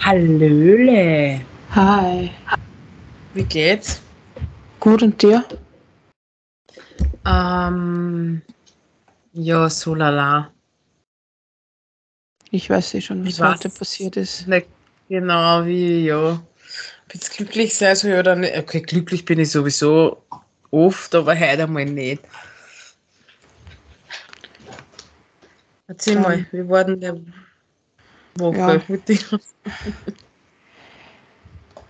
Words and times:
Hallöle. 0.00 1.46
Hi. 1.74 2.30
Wie 3.34 3.44
geht's? 3.44 4.00
Gut 4.80 5.02
und 5.02 5.22
dir? 5.22 5.44
Ähm, 7.24 8.42
ja, 9.32 9.70
so 9.70 9.94
lala. 9.94 10.50
Ich 12.50 12.68
weiß 12.68 12.94
eh 12.94 13.00
schon, 13.00 13.24
was 13.26 13.40
heute 13.40 13.68
passiert 13.70 14.16
ist. 14.16 14.48
Nicht 14.48 14.66
genau 15.08 15.64
wie, 15.64 16.06
ja. 16.06 16.40
Jetzt 17.12 17.36
glücklich 17.36 17.74
sein 17.74 17.96
soll 17.96 18.12
oder 18.12 18.36
nicht. 18.36 18.56
Okay, 18.56 18.80
glücklich 18.80 19.24
bin 19.24 19.40
ich 19.40 19.50
sowieso 19.50 20.22
oft, 20.70 21.14
aber 21.14 21.34
heute 21.34 21.64
einmal 21.64 21.84
nicht. 21.84 22.22
Erzähl 25.88 26.16
Ähm, 26.16 26.22
mal, 26.22 26.46
wie 26.52 26.68
war 26.68 26.84
denn 26.84 27.00
der 27.00 27.20
Woche 28.36 28.56
ja. 28.56 28.82
mit 28.86 29.08
dir? 29.08 29.18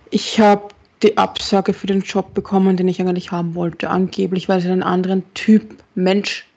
Ich 0.09 0.39
habe 0.39 0.69
die 1.03 1.17
Absage 1.17 1.73
für 1.73 1.87
den 1.87 2.01
Job 2.01 2.33
bekommen, 2.33 2.77
den 2.77 2.87
ich 2.87 2.99
eigentlich 2.99 3.31
haben 3.31 3.55
wollte. 3.55 3.89
Angeblich, 3.89 4.49
weil 4.49 4.59
sie 4.59 4.69
einen 4.69 4.83
anderen 4.83 5.23
Typ 5.33 5.83
Mensch 5.95 6.47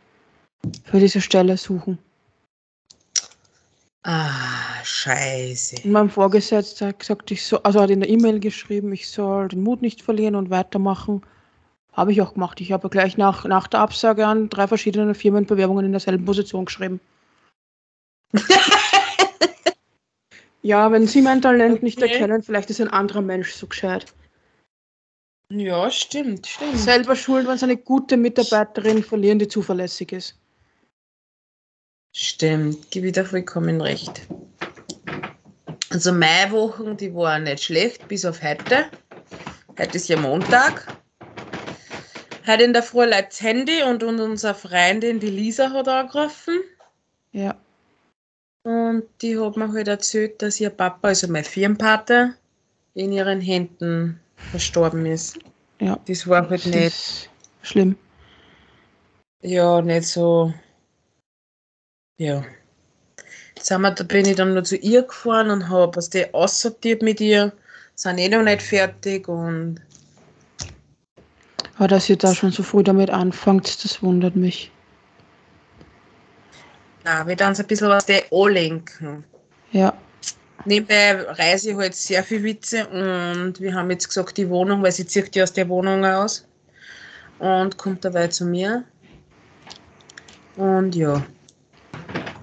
für 0.85 1.01
diese 1.01 1.21
Stelle 1.21 1.57
suchen. 1.57 1.99
Ah, 4.07 4.85
scheiße. 4.85 5.89
Mein 5.89 6.11
Vorgesetzter 6.11 6.89
hat 6.89 6.99
gesagt, 6.99 7.31
ich 7.31 7.45
soll, 7.45 7.61
also 7.63 7.81
hat 7.81 7.89
in 7.89 8.01
der 8.01 8.11
E-Mail 8.11 8.39
geschrieben, 8.39 8.93
ich 8.93 9.09
soll 9.09 9.49
den 9.49 9.63
Mut 9.63 9.81
nicht 9.81 10.03
verlieren 10.03 10.35
und 10.35 10.51
weitermachen. 10.51 11.23
Habe 11.93 12.13
ich 12.13 12.21
auch 12.21 12.35
gemacht. 12.35 12.61
Ich 12.61 12.71
habe 12.73 12.91
gleich 12.91 13.17
nach, 13.17 13.47
nach 13.47 13.67
der 13.67 13.81
Absage 13.81 14.27
an 14.27 14.51
drei 14.51 14.67
verschiedene 14.67 15.15
Firmen 15.15 15.47
Bewerbungen 15.47 15.87
in 15.87 15.93
derselben 15.93 16.27
Position 16.27 16.67
geschrieben. 16.67 17.01
ja, 20.63 20.93
wenn 20.93 21.07
Sie 21.07 21.23
mein 21.23 21.41
Talent 21.41 21.83
nicht 21.83 22.03
Okay. 22.03 22.13
erkennen, 22.13 22.43
vielleicht 22.43 22.69
ist 22.69 22.83
ein 22.83 22.89
anderer 22.89 23.23
Mensch 23.23 23.53
so 23.53 23.67
gescheit. 23.67 24.13
Ja, 25.49 25.91
stimmt, 25.91 26.47
stimmt. 26.47 26.77
Selber 26.77 27.17
schuld, 27.17 27.47
wenn 27.47 27.57
Sie 27.57 27.65
eine 27.65 27.77
gute 27.79 28.19
Mitarbeiterin 28.19 29.03
verlieren, 29.03 29.39
die 29.39 29.49
zuverlässig 29.49 30.13
ist. 30.13 30.37
Stimmt, 32.17 32.93
gebe 32.93 33.09
ich 33.09 33.13
dir 33.13 33.25
vollkommen 33.25 33.81
recht. 33.81 34.23
Also 35.91 36.13
meine 36.13 36.53
Wochen, 36.53 36.97
die 36.97 37.13
waren 37.13 37.43
nicht 37.43 37.65
schlecht, 37.65 38.07
bis 38.07 38.25
auf 38.25 38.41
heute. 38.41 38.87
Heute 39.77 39.97
ist 39.97 40.09
ja 40.09 40.17
Montag. 40.17 40.97
Heute 42.47 42.63
in 42.63 42.73
der 42.73 42.85
Früh 42.85 43.11
das 43.11 43.41
Handy 43.41 43.83
und, 43.83 44.05
und 44.05 44.21
unsere 44.21 44.55
Freundin, 44.55 45.19
die 45.19 45.31
Lisa, 45.31 45.71
hat 45.73 45.89
angerufen. 45.89 46.61
Ja. 47.33 47.57
Und 48.63 49.05
die 49.21 49.37
hat 49.37 49.57
mir 49.57 49.73
halt 49.73 49.89
erzählt, 49.89 50.41
dass 50.41 50.61
ihr 50.61 50.71
Papa, 50.71 51.09
also 51.09 51.27
mein 51.27 51.43
Firmenpater, 51.45 52.35
in 52.95 53.11
ihren 53.11 53.41
Händen 53.41 54.21
verstorben 54.53 55.05
ist. 55.05 55.39
Ja. 55.81 55.99
Das 56.07 56.29
war 56.29 56.49
halt 56.49 56.65
Das 56.65 56.67
nicht, 56.67 57.31
schlimm. 57.63 57.97
ja, 59.43 59.83
nicht 59.83 60.07
so, 60.07 60.55
ja. 62.19 62.45
Sind 63.61 63.83
wir, 63.83 63.91
da 63.93 64.05
bin 64.05 64.27
ich 64.27 64.37
dann 64.37 64.55
noch 64.55 64.63
zu 64.63 64.77
ihr 64.77 65.03
gefahren 65.03 65.51
und 65.51 65.69
habe 65.69 65.97
was 65.97 66.11
die 66.11 66.33
aussortiert 66.35 67.03
mit 67.03 67.21
ihr, 67.21 67.53
sind 67.95 68.19
eh 68.19 68.29
noch 68.29 68.43
nicht 68.43 68.63
fertig 68.63 69.29
und 69.29 69.81
Aber 71.77 71.89
dass 71.89 72.09
ihr 72.09 72.17
da 72.17 72.35
schon 72.35 72.51
so 72.51 72.63
früh 72.63 72.83
damit 72.83 73.11
anfangt, 73.11 73.85
das 73.85 74.03
wundert 74.03 74.37
mich. 74.37 74.71
na, 77.05 77.27
wir 77.27 77.37
dann 77.37 77.55
so 77.55 77.63
ein 77.63 77.67
bisschen 77.67 77.89
was 77.89 78.07
die 78.07 78.23
anlenken. 78.33 79.25
Ja. 79.73 79.93
Nebenbei 80.65 81.21
reise 81.21 81.71
ich 81.71 81.77
halt 81.77 81.95
sehr 81.95 82.25
viel 82.25 82.43
Witze 82.43 82.87
und 82.87 83.61
wir 83.61 83.75
haben 83.75 83.91
jetzt 83.91 84.09
gesagt, 84.09 84.39
die 84.39 84.49
Wohnung, 84.49 84.83
weil 84.83 84.93
sie 84.93 85.07
zieht 85.07 85.37
ja 85.37 85.43
aus 85.43 85.53
der 85.53 85.69
Wohnung 85.69 86.05
aus 86.05 86.47
und 87.39 87.77
kommt 87.77 88.05
dabei 88.05 88.29
zu 88.29 88.47
mir. 88.47 88.85
Und 90.57 90.95
ja, 90.95 91.23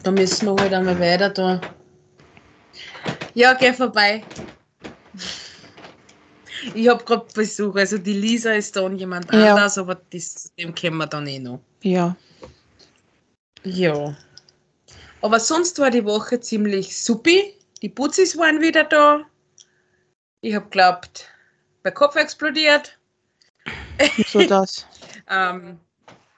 da 0.03 0.11
müssen 0.11 0.47
wir 0.47 0.61
halt 0.61 0.73
einmal 0.73 0.99
weiter 0.99 1.29
da. 1.29 1.61
Ja, 3.33 3.53
geh 3.53 3.73
vorbei. 3.73 4.23
Ich 6.75 6.87
habe 6.87 7.03
gerade 7.03 7.25
Besuch, 7.33 7.75
also 7.75 7.97
die 7.97 8.13
Lisa 8.13 8.51
ist 8.51 8.75
da 8.75 8.81
und 8.81 8.97
jemand 8.97 9.31
Ja. 9.33 9.51
anders, 9.51 9.77
aber 9.77 9.95
das, 9.95 10.51
dem 10.57 10.75
kennen 10.75 10.97
wir 10.97 11.07
dann 11.07 11.25
eh 11.27 11.39
noch. 11.39 11.59
Ja. 11.81 12.15
Ja. 13.63 14.15
Aber 15.21 15.39
sonst 15.39 15.79
war 15.79 15.89
die 15.89 16.05
Woche 16.05 16.39
ziemlich 16.39 16.97
supi. 16.97 17.55
Die 17.81 17.89
Putzis 17.89 18.37
waren 18.37 18.61
wieder 18.61 18.83
da. 18.83 19.25
Ich 20.41 20.55
hab 20.55 20.71
glaubt, 20.71 21.27
mein 21.83 21.93
Kopf 21.93 22.15
explodiert. 22.15 22.97
So 24.27 24.45
das. 24.45 24.85
Ähm, 25.29 25.79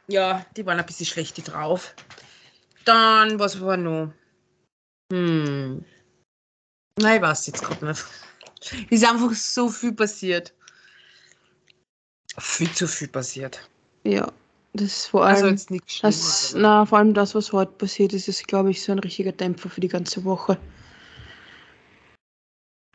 ja, 0.07 0.45
die 0.55 0.65
waren 0.65 0.77
ein 0.77 0.85
bisschen 0.85 1.05
schlecht 1.05 1.51
drauf. 1.51 1.95
Dann, 2.85 3.39
was 3.39 3.59
war 3.61 3.77
noch? 3.77 4.11
Hm. 5.11 5.83
Nein, 6.99 7.15
ich 7.17 7.21
weiß 7.21 7.47
jetzt 7.47 7.63
gerade 7.63 7.85
nicht. 7.87 8.03
Ist 8.89 9.05
einfach 9.05 9.33
so 9.33 9.69
viel 9.69 9.93
passiert. 9.93 10.53
Viel 12.39 12.71
zu 12.71 12.87
viel 12.87 13.07
passiert. 13.07 13.67
Ja. 14.03 14.31
Das 14.75 14.85
ist 14.85 15.05
vor 15.07 15.23
Also 15.23 15.43
allem. 15.45 15.53
jetzt 15.53 15.69
nichts 15.69 15.99
Das, 16.01 16.49
Schlimmes. 16.49 16.53
na, 16.55 16.83
vor 16.87 16.97
allem 16.97 17.13
das, 17.13 17.35
was 17.35 17.53
heute 17.53 17.73
passiert 17.73 18.11
ist, 18.13 18.27
ist, 18.27 18.47
glaube 18.47 18.71
ich, 18.71 18.81
so 18.81 18.91
ein 18.91 18.97
richtiger 18.99 19.31
Dämpfer 19.31 19.69
für 19.69 19.81
die 19.81 19.87
ganze 19.87 20.23
Woche. 20.25 20.57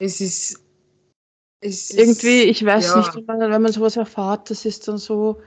Es 0.01 0.21
ist. 0.21 0.61
Es 1.61 1.91
Irgendwie, 1.91 2.43
ich 2.43 2.65
weiß 2.65 2.87
ja. 2.87 2.97
nicht, 2.99 3.15
wenn 3.15 3.25
man, 3.27 3.51
wenn 3.53 3.63
man 3.63 3.73
sowas 3.73 3.97
erfahrt, 3.97 4.51
das 4.51 4.65
ist 4.65 4.89
dann 4.89 4.99
so, 4.99 5.41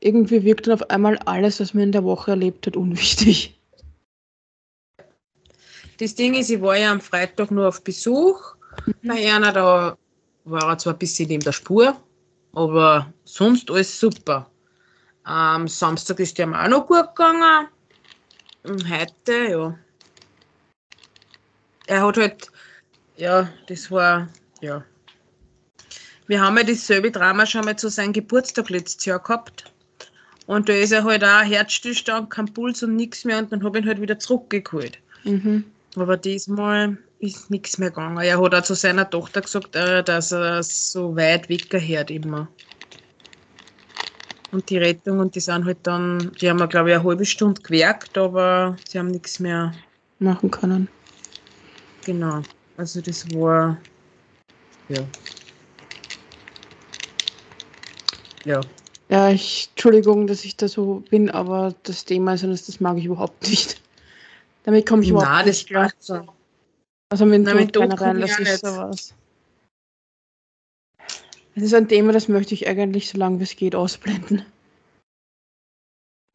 irgendwie 0.00 0.42
wirkt 0.42 0.66
dann 0.66 0.74
auf 0.74 0.90
einmal 0.90 1.16
alles, 1.20 1.60
was 1.60 1.72
man 1.72 1.84
in 1.84 1.92
der 1.92 2.04
Woche 2.04 2.32
erlebt 2.32 2.66
hat, 2.66 2.76
unwichtig. 2.76 3.58
Das 5.98 6.14
Ding 6.14 6.34
ist, 6.34 6.50
ich 6.50 6.60
war 6.60 6.76
ja 6.76 6.90
am 6.90 7.00
Freitag 7.00 7.50
nur 7.50 7.68
auf 7.68 7.82
Besuch. 7.82 8.56
Bei 9.02 9.32
einer, 9.32 9.52
da 9.52 9.96
war 10.44 10.68
er 10.68 10.78
zwar 10.78 10.94
ein 10.94 10.98
bisschen 10.98 11.28
neben 11.28 11.44
der 11.44 11.52
Spur, 11.52 11.96
aber 12.52 13.12
sonst 13.24 13.70
alles 13.70 13.98
super. 13.98 14.50
Am 15.22 15.68
Samstag 15.68 16.20
ist 16.20 16.36
der 16.36 16.46
mir 16.46 16.62
auch 16.62 16.68
noch 16.68 16.86
gut 16.86 17.14
gegangen. 17.14 17.68
Und 18.64 18.90
heute, 18.90 19.48
ja. 19.50 19.78
Er 21.86 22.06
hat 22.06 22.16
halt, 22.16 22.50
ja, 23.16 23.48
das 23.68 23.90
war, 23.90 24.28
ja. 24.60 24.84
Wir 26.26 26.40
haben 26.40 26.56
ja 26.56 26.64
dasselbe 26.64 27.10
Drama 27.10 27.44
schon 27.46 27.64
mal 27.64 27.76
zu 27.76 27.88
seinem 27.88 28.12
Geburtstag 28.14 28.70
letztes 28.70 29.04
Jahr 29.04 29.18
gehabt. 29.18 29.72
Und 30.46 30.68
da 30.68 30.72
ist 30.72 30.92
er 30.92 31.04
halt 31.04 31.22
auch 31.22 31.42
Herzstillstand, 31.42 32.30
kein 32.30 32.52
Puls 32.52 32.82
und 32.82 32.96
nichts 32.96 33.24
mehr. 33.24 33.38
Und 33.38 33.52
dann 33.52 33.62
habe 33.62 33.78
ich 33.78 33.84
ihn 33.84 33.88
halt 33.88 34.00
wieder 34.00 34.18
zurückgeholt. 34.18 34.98
Mhm. 35.24 35.64
Aber 35.96 36.16
diesmal 36.16 36.98
ist 37.18 37.50
nichts 37.50 37.78
mehr 37.78 37.90
gegangen. 37.90 38.18
Er 38.18 38.40
hat 38.40 38.54
auch 38.54 38.62
zu 38.62 38.74
seiner 38.74 39.08
Tochter 39.08 39.42
gesagt, 39.42 39.76
äh, 39.76 40.02
dass 40.02 40.32
er 40.32 40.62
so 40.62 41.16
weit 41.16 41.48
weggehört 41.48 42.10
immer. 42.10 42.48
Und 44.50 44.70
die 44.70 44.78
Rettung 44.78 45.18
und 45.18 45.34
die 45.34 45.40
sind 45.40 45.64
halt 45.64 45.78
dann, 45.82 46.32
die 46.40 46.48
haben, 46.48 46.68
glaube 46.68 46.90
ich, 46.90 46.96
eine 46.96 47.04
halbe 47.04 47.26
Stunde 47.26 47.60
gewerkt, 47.62 48.16
aber 48.16 48.76
sie 48.88 48.98
haben 48.98 49.08
nichts 49.08 49.40
mehr, 49.40 49.74
Machen 50.20 50.50
können. 50.50 50.88
genau. 52.04 52.44
Also 52.76 53.00
das 53.00 53.28
war, 53.30 53.78
ja. 54.88 55.04
Ja. 58.44 58.60
Ja, 59.10 59.30
ich, 59.30 59.68
Entschuldigung, 59.70 60.26
dass 60.26 60.44
ich 60.44 60.56
da 60.56 60.68
so 60.68 61.00
bin, 61.10 61.30
aber 61.30 61.74
das 61.82 62.04
Thema 62.04 62.34
ist 62.34 62.68
das 62.68 62.80
mag 62.80 62.96
ich 62.98 63.04
überhaupt 63.06 63.48
nicht. 63.48 63.83
Damit 64.64 64.86
komme 64.86 65.02
ich 65.02 65.10
überhaupt 65.10 65.30
Nein, 65.30 65.46
nicht 65.46 65.66
klar. 65.66 65.92
so. 65.98 66.26
Also 67.10 67.26
mit 67.26 67.46
dem 67.46 67.70
Tod 67.70 67.96
generell, 67.96 68.20
das 68.20 68.38
ist 68.38 68.66
sowas. 68.66 69.14
Das 71.54 71.62
ist 71.62 71.74
ein 71.74 71.86
Thema, 71.88 72.12
das 72.12 72.28
möchte 72.28 72.54
ich 72.54 72.66
eigentlich 72.66 73.08
so 73.08 73.18
lange 73.18 73.38
wie 73.38 73.44
es 73.44 73.54
geht 73.54 73.76
ausblenden. 73.76 74.44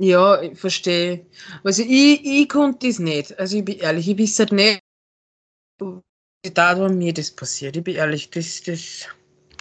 Ja, 0.01 0.41
ich 0.41 0.57
verstehe. 0.57 1.25
Also 1.63 1.83
ich, 1.83 2.23
ich 2.23 2.47
konnte 2.47 2.87
das 2.87 2.99
nicht. 2.99 3.37
Also 3.37 3.57
ich 3.57 3.65
bin 3.65 3.79
ehrlich, 3.79 4.07
ich 4.07 4.17
weiß 4.17 4.39
halt 4.39 4.53
nicht, 4.53 4.79
da 6.53 6.79
war 6.79 6.89
mir 6.89 7.13
das 7.13 7.31
passiert. 7.31 7.75
Ich 7.75 7.83
bin 7.83 7.95
ehrlich, 7.95 8.29
das, 8.29 8.63
das, 8.63 9.07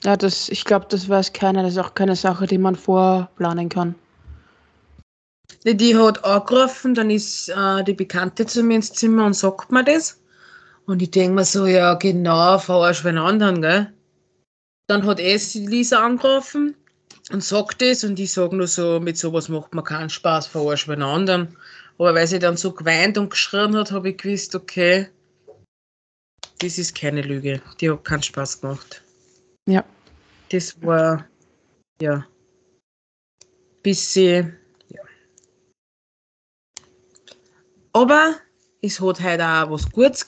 Ja, 0.05 0.17
das, 0.17 0.49
ich 0.49 0.65
glaube, 0.65 0.87
das 0.89 1.09
weiß 1.09 1.33
keiner. 1.33 1.65
Das 1.65 1.73
ist 1.73 1.79
auch 1.79 1.95
keine 1.95 2.15
Sache, 2.15 2.47
die 2.47 2.59
man 2.59 2.77
vorplanen 2.77 3.69
kann. 3.69 3.97
Die, 5.65 5.77
die 5.77 5.97
hat 5.97 6.25
angerufen, 6.25 6.95
dann 6.95 7.11
ist 7.11 7.49
äh, 7.49 7.83
die 7.85 7.95
Bekannte 7.95 8.47
zu 8.47 8.63
mir 8.63 8.77
ins 8.77 8.93
Zimmer 8.93 9.27
und 9.27 9.35
sagt 9.35 9.73
mir 9.73 9.85
das. 9.85 10.21
Und 10.87 11.03
ich 11.03 11.11
denke 11.11 11.35
mir 11.35 11.45
so, 11.45 11.67
ja 11.67 11.95
genau, 11.95 12.59
verarsch 12.59 13.05
wen 13.05 13.19
anderen, 13.19 13.61
gell? 13.61 13.93
dann 14.89 15.05
hat 15.05 15.21
es 15.21 15.53
die 15.53 15.67
Lisa 15.67 16.05
angerufen 16.05 16.75
und 17.31 17.45
sagt 17.45 17.83
das 17.83 18.05
und 18.05 18.19
ich 18.19 18.33
sage 18.33 18.57
nur 18.57 18.67
so, 18.67 18.99
mit 18.99 19.19
sowas 19.19 19.49
macht 19.49 19.75
man 19.75 19.85
keinen 19.85 20.11
Spaß, 20.11 20.47
verarschen 20.47 20.89
wir 20.89 20.95
einen 20.95 21.03
anderen. 21.03 21.57
Aber 21.99 22.15
weil 22.15 22.27
sie 22.27 22.39
dann 22.39 22.57
so 22.57 22.73
geweint 22.73 23.19
und 23.19 23.31
geschrien 23.31 23.77
hat, 23.77 23.93
habe 23.93 24.11
ich 24.11 24.17
gewusst, 24.17 24.55
okay, 24.55 25.09
das 26.61 26.79
ist 26.79 26.97
keine 26.97 27.23
Lüge. 27.23 27.61
Die 27.81 27.91
hat 27.91 28.05
keinen 28.05 28.23
Spaß 28.23 28.61
gemacht. 28.61 29.03
Ja. 29.67 29.85
Das 30.51 30.81
war, 30.81 31.27
ja, 32.01 32.27
bis 33.83 34.15
sie, 34.15 34.51
ja. 34.89 35.03
Aber 37.99 38.37
es 38.81 39.01
hat 39.01 39.21
heute 39.21 39.45
auch 39.45 39.71
was 39.73 39.91
Gutes, 39.91 40.27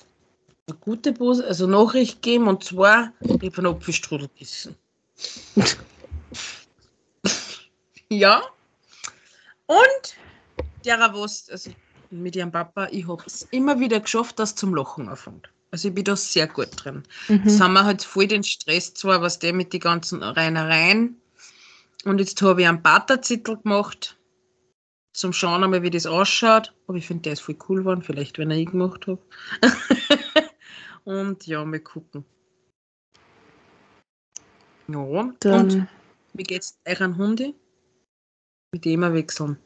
eine 0.69 0.77
gute 0.79 1.13
Pos- 1.13 1.41
also 1.41 1.67
Nachricht 1.69 2.21
gegeben 2.21 2.49
und 2.49 2.65
zwar, 2.65 3.13
ich 3.21 3.31
habe 3.31 3.59
einen 3.59 3.67
Apfelstrudel 3.69 4.29
gegessen. 4.29 4.75
ja. 8.09 8.43
Und 9.67 10.17
derer 10.85 11.15
was, 11.15 11.49
also 11.51 11.71
mit 12.11 12.35
ihrem 12.35 12.51
Papa, 12.51 12.89
ich 12.91 13.07
habe 13.07 13.23
es 13.27 13.43
immer 13.53 13.79
wieder 13.79 14.01
geschafft, 14.01 14.39
das 14.41 14.57
zum 14.57 14.75
Lachen 14.75 15.09
anfängt. 15.09 15.49
Also 15.71 15.87
ich 15.89 15.95
bin 15.95 16.03
da 16.05 16.17
sehr 16.17 16.49
gut 16.49 16.71
drin. 16.75 17.05
Jetzt 17.29 17.59
Mhm. 17.59 17.63
haben 17.63 17.73
wir 17.75 17.85
halt 17.85 18.03
voll 18.03 18.27
den 18.27 18.43
Stress 18.43 18.93
zwar, 18.95 19.23
was 19.23 19.39
der 19.39 19.53
mit 19.53 19.73
den 19.73 19.79
ganzen 19.81 20.21
Reinereien. 20.25 21.21
Und 22.05 22.19
jetzt 22.19 22.43
habe 22.43 22.63
ich 22.63 22.69
einen 22.69 22.83
Butterzettel 22.83 23.59
gemacht, 23.59 24.17
zum 25.13 25.33
Schauen 25.33 25.65
einmal, 25.65 25.83
wie 25.83 25.91
das 25.91 26.07
ausschaut. 26.07 26.73
Aber 26.87 26.97
ich 26.97 27.07
finde, 27.07 27.23
der 27.23 27.33
ist 27.35 27.41
voll 27.41 27.57
cool 27.69 27.79
geworden, 27.79 28.03
vielleicht, 28.03 28.39
wenn 28.39 28.51
ich 28.51 28.71
gemacht 28.71 29.07
habe. 29.07 29.21
und 31.05 31.47
ja, 31.47 31.65
mal 31.65 31.81
gucken. 31.81 32.25
Ja, 34.89 34.99
und 34.99 35.45
Dann, 35.45 35.89
wie 36.35 36.43
geht's 36.43 36.79
euren 36.85 37.17
Hundi? 37.17 37.55
Mit 38.73 38.85
dem 38.85 39.01
wir 39.01 39.13
wechseln. 39.13 39.57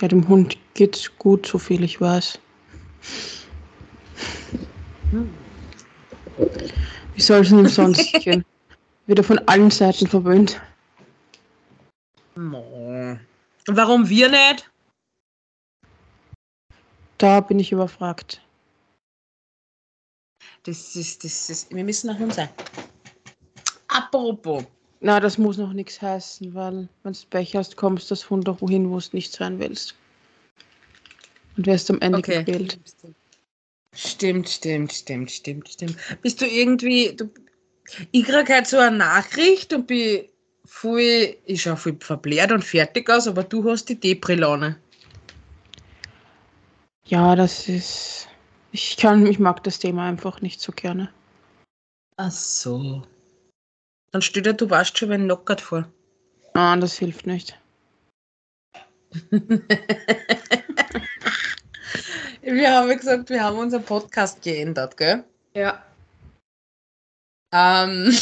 ja, 0.00 0.08
dem 0.08 0.26
Hund 0.28 0.58
geht's 0.74 1.10
gut, 1.18 1.46
so 1.46 1.58
viel 1.58 1.84
ich 1.84 2.00
weiß. 2.00 2.38
Wie 7.14 7.20
soll 7.20 7.40
es 7.40 7.50
denn 7.50 7.68
sonst 7.68 8.12
gehen? 8.24 8.44
Wieder 9.06 9.22
von 9.22 9.38
allen 9.46 9.70
Seiten 9.70 10.06
verwöhnt. 10.06 10.60
Mo. 12.34 12.75
Warum 13.66 14.08
wir 14.08 14.28
nicht? 14.28 14.70
Da 17.18 17.40
bin 17.40 17.58
ich 17.58 17.72
überfragt. 17.72 18.40
Das 20.64 20.94
ist, 20.96 21.24
das 21.24 21.50
ist, 21.50 21.74
wir 21.74 21.84
müssen 21.84 22.08
nach 22.08 22.18
Hund 22.18 22.34
sein. 22.34 22.48
Apropos. 23.88 24.64
Na, 25.00 25.20
das 25.20 25.38
muss 25.38 25.56
noch 25.58 25.72
nichts 25.72 26.00
heißen, 26.00 26.54
weil 26.54 26.88
wenn 27.02 27.12
du 27.12 27.18
Pech 27.30 27.54
hast, 27.54 27.76
kommst 27.76 28.10
das 28.10 28.28
Hund 28.30 28.48
doch 28.48 28.60
wohin, 28.60 28.90
wo 28.90 28.98
du 28.98 29.08
nicht 29.12 29.32
sein 29.32 29.58
willst. 29.58 29.94
Und 31.56 31.66
wirst 31.66 31.90
am 31.90 32.00
Ende 32.00 32.18
Okay. 32.18 32.44
gequält. 32.44 32.78
Stimmt, 33.94 34.48
stimmt, 34.48 34.92
stimmt, 34.92 35.30
stimmt, 35.30 35.68
stimmt. 35.68 35.96
Bist 36.22 36.40
du 36.40 36.46
irgendwie, 36.46 37.14
du, 37.16 37.30
ich 38.10 38.24
krieg 38.24 38.48
halt 38.50 38.66
so 38.66 38.78
eine 38.78 38.96
Nachricht 38.96 39.72
und 39.72 39.86
bin 39.86 40.26
voll, 40.66 41.36
ich 41.44 41.62
schau 41.62 41.76
voll 41.76 41.96
verblärt 42.00 42.52
und 42.52 42.64
fertig 42.64 43.08
aus, 43.10 43.26
aber 43.26 43.44
du 43.44 43.68
hast 43.70 43.88
die 43.88 43.98
Depri-Laune. 43.98 44.78
Ja, 47.06 47.36
das 47.36 47.68
ist. 47.68 48.28
Ich 48.72 48.96
kann, 48.96 49.26
ich 49.26 49.38
mag 49.38 49.62
das 49.64 49.78
Thema 49.78 50.08
einfach 50.08 50.40
nicht 50.40 50.60
so 50.60 50.72
gerne. 50.72 51.10
Ach 52.16 52.30
so. 52.30 53.02
Dann 54.10 54.22
stell 54.22 54.42
dir, 54.42 54.54
du 54.54 54.68
warst 54.70 54.98
schon 54.98 55.10
wenn 55.10 55.24
knockert 55.24 55.60
vor. 55.60 55.88
Ah, 56.54 56.76
das 56.76 56.98
hilft 56.98 57.26
nicht. 57.26 57.58
Wir 62.42 62.72
haben 62.72 62.88
ja 62.88 62.94
gesagt, 62.94 63.28
wir 63.28 63.42
haben 63.42 63.58
unseren 63.58 63.82
Podcast 63.82 64.40
geändert, 64.40 64.96
gell? 64.96 65.24
Ja. 65.54 65.82
Ähm, 67.52 68.16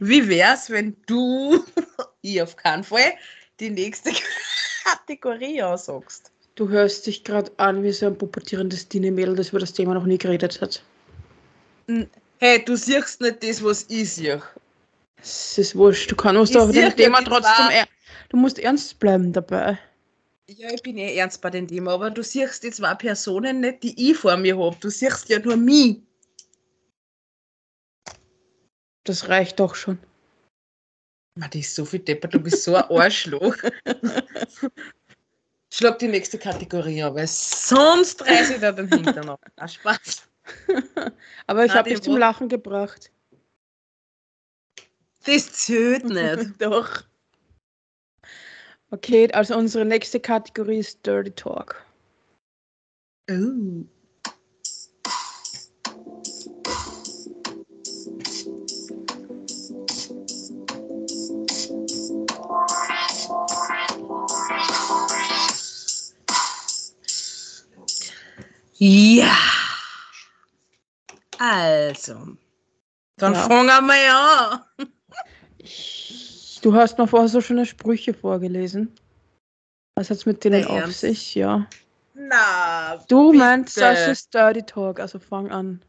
wie 0.00 0.28
wär's, 0.28 0.70
wenn 0.70 0.96
du, 1.06 1.64
ich 2.22 2.42
auf 2.42 2.56
keinen 2.56 2.84
Fall, 2.84 3.12
die 3.60 3.70
nächste 3.70 4.10
Kategorie 4.84 5.62
aussagst? 5.62 6.30
Du 6.54 6.68
hörst 6.68 7.06
dich 7.06 7.24
gerade 7.24 7.50
an 7.56 7.82
wie 7.82 7.92
so 7.92 8.06
ein 8.06 8.16
pubertierendes 8.16 8.88
Dine-Mädel, 8.88 9.34
das 9.34 9.48
über 9.48 9.58
das 9.58 9.72
Thema 9.72 9.94
noch 9.94 10.04
nie 10.04 10.18
geredet 10.18 10.60
hat. 10.60 10.82
Hey, 12.38 12.64
du 12.64 12.76
siehst 12.76 13.20
nicht 13.20 13.42
das, 13.42 13.62
was 13.62 13.86
ich 13.88 14.12
sehe. 14.12 14.42
Es 15.20 15.58
ist 15.58 15.74
wurscht. 15.74 16.10
Du 16.10 16.16
kannst 16.16 16.52
sehe 16.52 16.70
dem 16.70 16.96
Thema 16.96 17.22
trotzdem. 17.22 17.70
Er 17.70 17.86
du 18.28 18.36
musst 18.36 18.58
ernst 18.58 18.98
bleiben 18.98 19.32
dabei. 19.32 19.78
Ja, 20.46 20.70
ich 20.70 20.82
bin 20.82 20.98
eh 20.98 21.16
ernst 21.16 21.40
bei 21.40 21.50
dem 21.50 21.66
Thema, 21.66 21.94
aber 21.94 22.10
du 22.10 22.22
siehst 22.22 22.62
die 22.62 22.70
zwei 22.70 22.94
Personen 22.94 23.60
nicht, 23.60 23.82
die 23.82 24.10
ich 24.10 24.16
vor 24.16 24.36
mir 24.36 24.58
habe. 24.58 24.76
Du 24.80 24.90
siehst 24.90 25.28
ja 25.28 25.38
nur 25.38 25.56
mich. 25.56 26.02
Das 29.04 29.28
reicht 29.28 29.60
doch 29.60 29.74
schon. 29.74 29.98
Man, 31.36 31.50
die 31.50 31.60
ist 31.60 31.74
so 31.74 31.84
viel 31.84 32.00
Depper, 32.00 32.28
du 32.28 32.40
bist 32.40 32.62
so 32.64 32.76
ein 32.76 32.84
Arschloch. 32.84 33.56
Schlag 35.72 35.98
die 35.98 36.08
nächste 36.08 36.38
Kategorie 36.38 37.02
an, 37.02 37.14
weil 37.14 37.26
sonst 37.26 38.22
reiße 38.26 38.54
ich 38.54 38.60
da 38.60 38.70
den 38.70 38.88
Hintern 38.88 39.28
ab. 39.30 39.44
Ah, 39.56 39.66
Spaß. 39.66 40.22
Aber 41.46 41.64
ich 41.64 41.72
Na, 41.72 41.78
habe 41.78 41.90
dich 41.90 42.00
zum 42.02 42.16
Lachen 42.16 42.48
gebracht. 42.48 43.10
Das 45.24 45.52
zählt 45.52 46.04
nicht. 46.04 46.62
Doch. 46.62 47.02
Okay, 48.90 49.32
also 49.32 49.56
unsere 49.56 49.84
nächste 49.84 50.20
Kategorie 50.20 50.78
ist 50.78 51.04
Dirty 51.04 51.32
Talk. 51.32 51.84
Oh. 53.28 53.84
Ja. 68.76 69.36
Also. 71.38 72.36
Dann 73.16 73.34
Ja. 73.34 73.40
fangen 73.48 73.86
wir 73.86 74.16
an. 74.16 74.64
Ich, 75.58 76.58
du 76.62 76.74
hast 76.74 76.98
noch 76.98 77.08
vorher 77.08 77.28
so 77.28 77.40
schöne 77.40 77.66
Sprüche 77.66 78.12
vorgelesen. 78.14 78.94
Was 79.96 80.10
hat's 80.10 80.26
mit 80.26 80.42
denen 80.44 80.64
auf 80.66 80.92
sich? 80.92 81.34
Ja. 81.34 81.68
Na, 82.14 82.96
Du 83.08 83.30
bitte. 83.30 83.38
meinst, 83.44 83.76
das 83.76 84.08
ist 84.08 84.34
Dirty 84.34 84.62
Talk, 84.62 84.98
also 85.00 85.18
fang 85.18 85.50
an. 85.50 85.84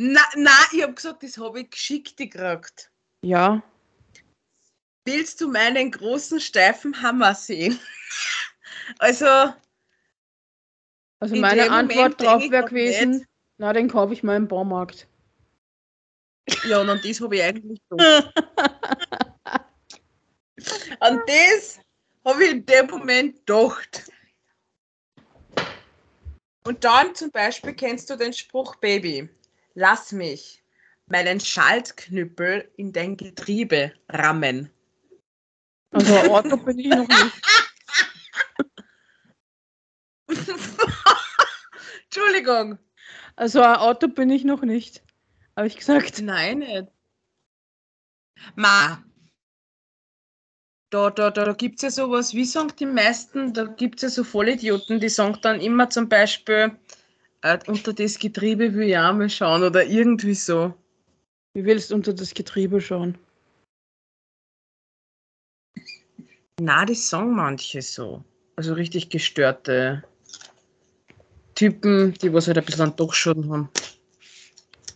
Na, 0.00 0.20
na, 0.36 0.50
ich 0.72 0.82
hab 0.82 0.94
gesagt, 0.96 1.22
das 1.22 1.38
habe 1.38 1.60
ich 1.60 1.70
geschickt 1.70 2.16
gekriegt. 2.16 2.90
Ja. 3.24 3.62
Willst 5.04 5.40
du 5.40 5.48
meinen 5.50 5.90
großen 5.90 6.40
steifen 6.40 7.00
Hammer 7.02 7.34
sehen? 7.34 7.78
Also, 8.98 9.52
Also 11.20 11.34
In 11.34 11.40
meine 11.40 11.62
dem 11.62 11.72
Moment 11.72 11.90
Antwort 11.98 12.20
drauf 12.20 12.50
wäre 12.50 12.64
gewesen, 12.64 13.10
nicht. 13.10 13.26
na, 13.58 13.72
den 13.72 13.88
kaufe 13.88 14.12
ich 14.12 14.22
mal 14.22 14.36
im 14.36 14.46
Baumarkt. 14.48 15.08
ja, 16.64 16.80
und 16.80 16.88
an 16.88 17.00
das 17.04 17.20
habe 17.20 17.36
ich 17.36 17.42
eigentlich 17.42 17.80
so. 17.90 17.96
An 21.00 21.20
das 21.26 21.78
habe 22.24 22.44
ich 22.44 22.50
in 22.50 22.66
dem 22.66 22.86
Moment 22.88 23.46
gedacht. 23.46 24.10
Und 26.64 26.82
dann 26.84 27.14
zum 27.14 27.30
Beispiel 27.30 27.74
kennst 27.74 28.10
du 28.10 28.16
den 28.16 28.32
Spruch, 28.32 28.76
Baby, 28.76 29.28
lass 29.74 30.12
mich 30.12 30.62
meinen 31.06 31.40
Schaltknüppel 31.40 32.70
in 32.76 32.92
dein 32.92 33.16
Getriebe 33.16 33.92
rammen. 34.08 34.70
Also 35.92 36.14
Auto 36.18 36.56
bin 36.58 36.78
ich 36.78 36.88
noch 36.88 37.08
nicht. 37.08 37.42
Entschuldigung. 42.18 42.78
Also 43.36 43.62
ein 43.62 43.76
Auto 43.76 44.08
bin 44.08 44.28
ich 44.30 44.44
noch 44.44 44.62
nicht. 44.62 45.02
Habe 45.56 45.68
ich 45.68 45.76
gesagt. 45.76 46.20
Nein, 46.20 46.58
nicht. 46.58 46.88
Ma. 48.56 49.02
Da, 50.90 51.10
da, 51.10 51.30
da, 51.30 51.44
da 51.44 51.52
gibt 51.52 51.76
es 51.76 51.82
ja 51.82 51.90
sowas, 51.90 52.34
wie 52.34 52.44
sagen 52.44 52.72
die 52.78 52.86
meisten, 52.86 53.52
da 53.52 53.64
gibt 53.64 53.96
es 53.96 54.02
ja 54.02 54.08
so 54.08 54.24
Vollidioten, 54.24 54.98
die 55.00 55.08
sagen 55.08 55.38
dann 55.42 55.60
immer 55.60 55.90
zum 55.90 56.08
Beispiel, 56.08 56.72
äh, 57.42 57.58
unter 57.66 57.92
das 57.92 58.18
Getriebe 58.18 58.72
will 58.74 58.88
ich 58.88 58.96
auch 58.96 59.12
mal 59.12 59.28
schauen 59.28 59.62
oder 59.62 59.84
irgendwie 59.84 60.34
so. 60.34 60.74
Wie 61.52 61.64
willst 61.64 61.90
du 61.90 61.94
unter 61.94 62.14
das 62.14 62.34
Getriebe 62.34 62.80
schauen? 62.80 63.18
Na, 66.58 66.84
das 66.84 67.08
sagen 67.08 67.34
manche 67.34 67.82
so. 67.82 68.24
Also 68.56 68.72
richtig 68.72 69.10
gestörte 69.10 70.02
Typen, 71.58 72.14
die 72.14 72.32
was 72.32 72.46
halt 72.46 72.56
ein 72.56 72.64
bisschen 72.64 72.82
einen 72.82 72.94
Dachschaden 72.94 73.50
haben. 73.50 73.68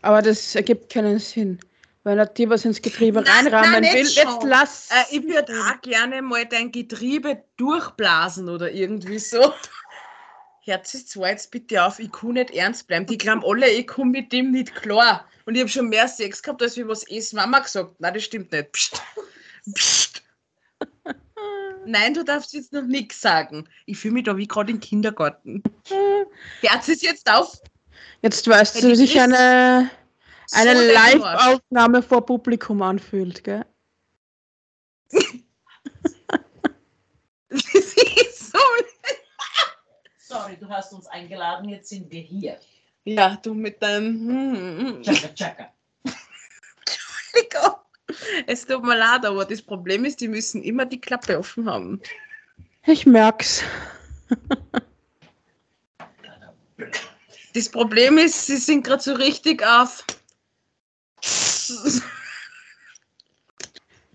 Aber 0.03 0.23
das 0.23 0.55
ergibt 0.55 0.93
keinen 0.93 1.19
Sinn. 1.19 1.59
Wenn 2.05 2.19
er 2.19 2.27
dir 2.27 2.51
was 2.51 2.65
ins 2.65 2.81
Getriebe 2.81 3.21
Nein, 3.21 3.49
reinrahmen 3.49 3.83
nein, 3.83 3.95
will, 3.95 4.07
schon. 4.07 4.29
jetzt 4.29 4.43
lass. 4.45 4.89
Äh, 4.91 5.17
ich 5.17 5.25
würde 5.25 5.53
auch 5.53 5.81
gerne 5.83 6.23
mal 6.23 6.47
dein 6.47 6.71
Getriebe 6.71 7.43
durchblasen 7.57 8.49
oder 8.49 8.71
irgendwie 8.71 9.19
so. 9.19 9.53
Herz 10.61 10.95
ist 10.95 11.11
zwar 11.11 11.31
jetzt 11.31 11.51
bitte 11.51 11.83
auf, 11.83 11.99
ich 11.99 12.13
kann 12.13 12.35
nicht 12.35 12.53
ernst 12.53 12.87
bleiben. 12.87 13.07
Die 13.07 13.19
glauben 13.19 13.43
alle, 13.45 13.69
ich 13.69 13.89
komme 13.89 14.13
mit 14.13 14.33
dem 14.33 14.53
nicht 14.53 14.73
klar. 14.73 15.27
Und 15.47 15.57
ich 15.57 15.61
habe 15.61 15.69
schon 15.69 15.89
mehr 15.89 16.07
Sex 16.07 16.45
gehabt, 16.45 16.63
als 16.63 16.77
wie 16.77 16.87
was 16.87 17.05
es 17.11 17.33
Mama 17.33 17.59
gesagt. 17.59 18.01
Nein, 18.01 18.15
das 18.15 18.23
stimmt 18.23 18.53
nicht. 18.53 18.71
Psst. 18.71 19.03
Psst. 19.75 20.23
Nein, 21.85 22.15
du 22.15 22.25
darfst 22.25 22.53
jetzt 22.53 22.73
noch 22.73 22.85
nichts 22.85 23.21
sagen. 23.21 23.69
Ich 23.87 23.99
fühle 23.99 24.15
mich 24.15 24.25
da 24.25 24.37
wie 24.37 24.47
gerade 24.47 24.71
im 24.71 24.81
Kindergarten. 24.81 25.63
Herz 26.61 26.89
ist 26.89 27.03
jetzt 27.03 27.31
auf. 27.31 27.61
Jetzt 28.23 28.47
weißt 28.47 28.83
du, 28.83 28.89
wie 28.89 28.97
sich 28.97 29.21
eine, 29.21 29.91
eine 30.53 30.77
so. 30.77 30.93
Live-Aufnahme 30.93 32.03
vor 32.03 32.25
Publikum 32.25 32.83
anfühlt, 32.83 33.43
gell? 33.45 33.65
So. 38.35 38.59
Sorry, 40.19 40.57
du 40.57 40.69
hast 40.69 40.93
uns 40.95 41.07
eingeladen, 41.07 41.69
jetzt 41.69 41.91
sind 41.91 42.11
wir 42.11 42.21
hier. 42.21 42.59
Ja, 43.05 43.37
du 43.37 43.53
mit 43.53 43.83
deinem. 43.83 45.03
Chaka, 45.03 45.29
chaka. 45.35 45.75
Entschuldigung. 46.05 47.82
Es 48.47 48.67
tut 48.67 48.83
mir 48.83 48.97
leid, 48.97 49.25
aber 49.25 49.45
das 49.45 49.63
Problem 49.63 50.05
ist, 50.05 50.21
die 50.21 50.29
müssen 50.29 50.63
immer 50.63 50.85
die 50.85 51.01
Klappe 51.01 51.39
offen 51.39 51.69
haben. 51.69 52.01
Ich 52.87 53.07
merk's. 53.07 53.63
Das 57.55 57.69
Problem 57.69 58.19
ist, 58.19 58.47
sie 58.47 58.57
sind 58.57 58.85
gerade 58.85 59.03
so 59.03 59.13
richtig 59.15 59.63
auf. 59.63 60.05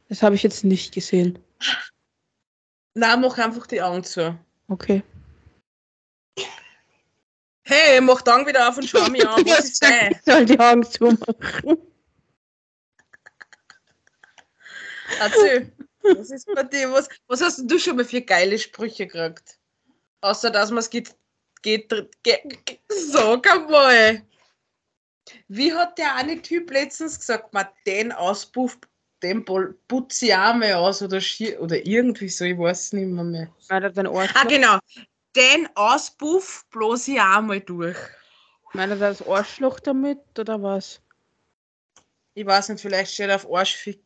Das 0.10 0.24
habe 0.24 0.36
ich 0.36 0.44
jetzt 0.44 0.64
nicht 0.64 0.94
gesehen. 0.94 1.40
Na, 2.94 3.16
mach 3.16 3.38
einfach 3.38 3.68
die 3.68 3.82
Augen 3.82 4.04
zu. 4.04 4.38
Okay. 4.68 5.04
Hey, 7.64 8.00
mach 8.02 8.22
dann 8.22 8.48
wieder 8.48 8.70
auf 8.70 8.78
und 8.78 8.88
schau 8.88 9.08
mich 9.10 9.28
an, 9.28 9.46
was 9.46 9.60
ist 9.66 9.84
denn? 9.84 10.12
Ich 10.12 10.18
soll 10.26 10.46
die 10.46 10.60
Augen 10.60 10.84
zumachen. 10.84 11.78
Erzähl. 15.20 15.72
Was 16.02 16.32
ist 16.32 16.48
bei 16.54 16.64
dir? 16.64 16.92
Was, 16.92 17.10
was 17.28 17.42
hast 17.42 17.64
du 17.70 17.80
schon 17.80 17.98
mal 17.98 18.06
für 18.06 18.22
geile 18.22 18.58
Sprüche 18.58 19.08
gekriegt? 19.08 19.60
Außer 20.22 20.50
dass 20.50 20.70
man 20.70 20.80
es 20.80 20.90
geht, 20.90 21.16
geht, 21.62 21.90
geht, 22.24 22.66
geht. 22.66 22.80
Sag 22.90 23.52
einmal. 23.52 24.22
Wie 25.48 25.74
hat 25.74 25.98
der 25.98 26.16
eine 26.16 26.42
Typ 26.42 26.72
letztens 26.72 27.20
gesagt, 27.20 27.54
man 27.54 27.68
den 27.86 28.12
Auspuff, 28.12 28.78
den 29.22 29.44
putze 29.44 30.26
ich 30.28 30.34
auch 30.34 30.56
mal 30.56 30.74
aus 30.74 31.02
oder, 31.02 31.20
oder 31.60 31.86
irgendwie 31.86 32.30
so, 32.30 32.46
ich 32.46 32.58
weiß 32.58 32.86
es 32.86 32.94
nicht 32.94 33.08
mehr. 33.08 33.24
mehr. 33.24 33.52
Er? 33.70 34.36
Ah, 34.36 34.44
genau. 34.46 34.80
Den 35.36 35.68
Auspuff 35.76 36.66
bloß 36.72 37.10
ich 37.10 37.20
auch 37.20 37.42
mal 37.42 37.60
durch. 37.60 37.98
Meint 38.74 38.92
er 38.92 38.98
das 38.98 39.26
Arschloch 39.28 39.80
damit 39.80 40.20
oder 40.38 40.62
was? 40.62 41.02
Ich 42.34 42.46
weiß 42.46 42.70
nicht, 42.70 42.82
vielleicht 42.82 43.14
steht 43.14 43.32
auf 43.32 43.52
Arschfick. 43.52 44.04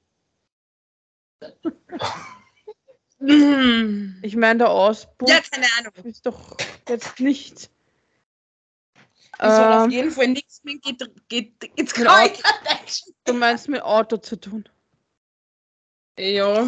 Ja, 1.41 1.49
Ich 4.23 4.35
meine, 4.35 4.59
der 4.59 4.69
Auspuff 4.69 5.29
keine 5.51 5.67
Ahnung. 5.79 5.93
ist 6.05 6.25
doch 6.25 6.57
jetzt 6.87 7.19
nicht. 7.19 7.69
Das 9.37 9.57
hat 9.59 9.71
auf 9.71 9.85
Ähm, 9.85 9.91
jeden 9.91 10.11
Fall 10.11 10.27
nichts 10.27 10.63
mit 10.63 10.81
geht, 10.83 11.01
geht, 11.29 11.59
kann 11.59 11.75
ich 12.25 12.43
Auto- 12.43 13.11
du 13.25 13.33
meinst 13.33 13.67
mit 13.69 13.81
Auto 13.81 14.17
zu 14.17 14.35
tun. 14.35 14.67
Ja, 16.19 16.67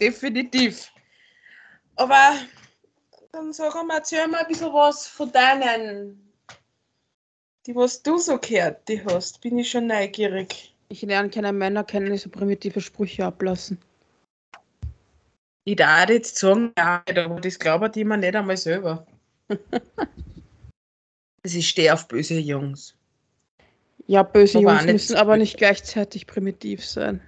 definitiv. 0.00 0.90
Aber 1.96 2.34
dann 3.32 3.52
sag 3.52 3.74
mal, 3.86 3.98
erzähl 3.98 4.26
mal 4.26 4.38
ein 4.40 4.48
bisschen 4.48 4.72
was 4.72 5.06
von 5.06 5.30
deinen, 5.30 6.32
die 7.66 7.74
was 7.76 8.02
du 8.02 8.18
so 8.18 8.38
gehört, 8.38 8.88
die 8.88 9.04
hast. 9.04 9.40
Bin 9.40 9.58
ich 9.58 9.70
schon 9.70 9.86
neugierig. 9.86 10.74
Ich 10.88 11.02
lerne 11.02 11.30
keine 11.30 11.52
Männer 11.52 11.84
kennen, 11.84 12.10
die 12.12 12.18
so 12.18 12.30
primitive 12.30 12.80
Sprüche 12.80 13.24
ablassen. 13.26 13.78
Ich 15.64 15.76
darf 15.76 16.08
jetzt 16.08 16.38
sagen, 16.38 16.72
ja, 16.76 17.04
aber 17.06 17.40
das 17.40 17.58
glauben 17.58 17.90
die 17.92 18.04
mir 18.04 18.16
nicht 18.16 18.34
einmal 18.34 18.56
selber. 18.56 19.06
Also 21.44 21.58
ich 21.58 21.68
stehe 21.68 21.92
auf 21.92 22.06
böse 22.06 22.38
Jungs. 22.38 22.94
Ja, 24.06 24.22
böse 24.22 24.58
Aber 24.58 24.74
Jungs 24.74 24.86
müssen 24.86 25.16
aber 25.16 25.36
nicht 25.36 25.56
gleichzeitig 25.56 26.28
primitiv 26.28 26.86
sein. 26.86 27.20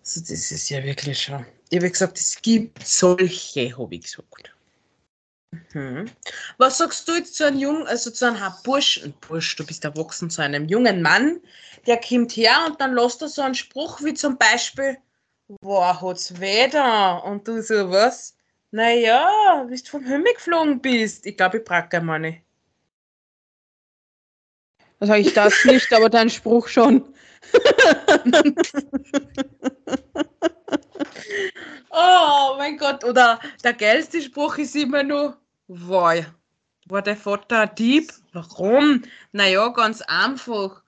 Also 0.00 0.20
das 0.20 0.50
ist 0.50 0.68
ja 0.68 0.82
wirklich 0.82 1.22
schon. 1.22 1.46
Ich 1.68 1.78
habe 1.78 1.90
gesagt, 1.90 2.18
es 2.18 2.42
gibt 2.42 2.84
solche, 2.84 3.78
habe 3.78 3.94
ich 3.94 4.02
gesagt. 4.02 4.52
Mhm. 5.72 6.10
Was 6.58 6.78
sagst 6.78 7.06
du 7.08 7.14
jetzt 7.14 7.36
zu 7.36 7.46
einem 7.46 7.58
Jungen, 7.58 7.86
also 7.86 8.10
zu 8.10 8.26
einem 8.26 8.52
Burschen, 8.64 9.14
Bursch, 9.20 9.54
du 9.56 9.64
bist 9.64 9.84
erwachsen, 9.84 10.30
zu 10.30 10.42
einem 10.42 10.68
jungen 10.68 11.02
Mann, 11.02 11.40
der 11.86 12.00
kommt 12.00 12.32
her 12.36 12.56
und 12.66 12.80
dann 12.80 12.94
lässt 12.94 13.22
er 13.22 13.28
so 13.28 13.42
einen 13.42 13.54
Spruch 13.54 14.02
wie 14.02 14.14
zum 14.14 14.36
Beispiel, 14.38 14.96
boah, 15.60 16.00
hat's 16.00 16.32
da? 16.72 17.16
Und 17.18 17.46
du 17.46 17.62
so, 17.62 17.90
was? 17.90 18.36
Naja, 18.70 19.64
wie 19.68 19.76
du 19.76 19.90
vom 19.90 20.04
Himmel 20.04 20.34
geflogen 20.34 20.80
bist. 20.80 21.26
Ich 21.26 21.36
glaube, 21.36 21.58
ich 21.58 21.64
brauche 21.64 21.88
einmal 21.92 22.20
nicht. 22.20 22.42
Da 25.00 25.06
sage 25.06 25.20
ich 25.20 25.32
das 25.32 25.64
nicht, 25.64 25.92
aber 25.92 26.08
dein 26.08 26.30
Spruch 26.30 26.68
schon. 26.68 27.04
Oh 31.90 32.54
mein 32.56 32.76
Gott, 32.78 33.04
oder 33.04 33.40
der 33.64 33.72
geilste 33.72 34.22
Spruch 34.22 34.58
ist 34.58 34.76
immer 34.76 35.02
nur, 35.02 35.36
wow, 35.66 36.24
war 36.86 37.02
der 37.02 37.16
Vater 37.16 37.62
ein 37.62 37.74
Dieb? 37.74 38.12
Warum? 38.32 39.02
Naja, 39.32 39.68
ganz 39.68 40.00
einfach. 40.02 40.82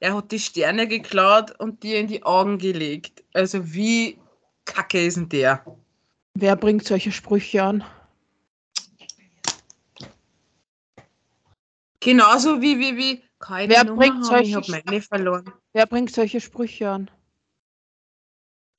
Er 0.00 0.14
hat 0.14 0.30
die 0.30 0.38
Sterne 0.38 0.86
geklaut 0.86 1.58
und 1.58 1.82
dir 1.82 1.98
in 1.98 2.06
die 2.06 2.22
Augen 2.22 2.58
gelegt. 2.58 3.24
Also 3.34 3.72
wie 3.72 4.18
kacke 4.64 5.04
ist 5.04 5.16
denn 5.16 5.28
der? 5.28 5.64
Wer 6.34 6.54
bringt 6.56 6.84
solche 6.84 7.10
Sprüche 7.10 7.62
an? 7.62 7.84
Genauso 12.00 12.60
wie, 12.60 12.78
wie, 12.78 12.96
wie, 12.96 13.22
keine 13.40 13.74
Wer 13.74 13.84
Nummer 13.84 14.02
bringt 14.02 14.24
solche 14.24 14.50
ich 14.50 14.54
habe 14.54 14.82
meine 14.86 15.02
verloren. 15.02 15.52
Wer 15.72 15.86
bringt 15.86 16.14
solche 16.14 16.40
Sprüche 16.40 16.88
an? 16.88 17.10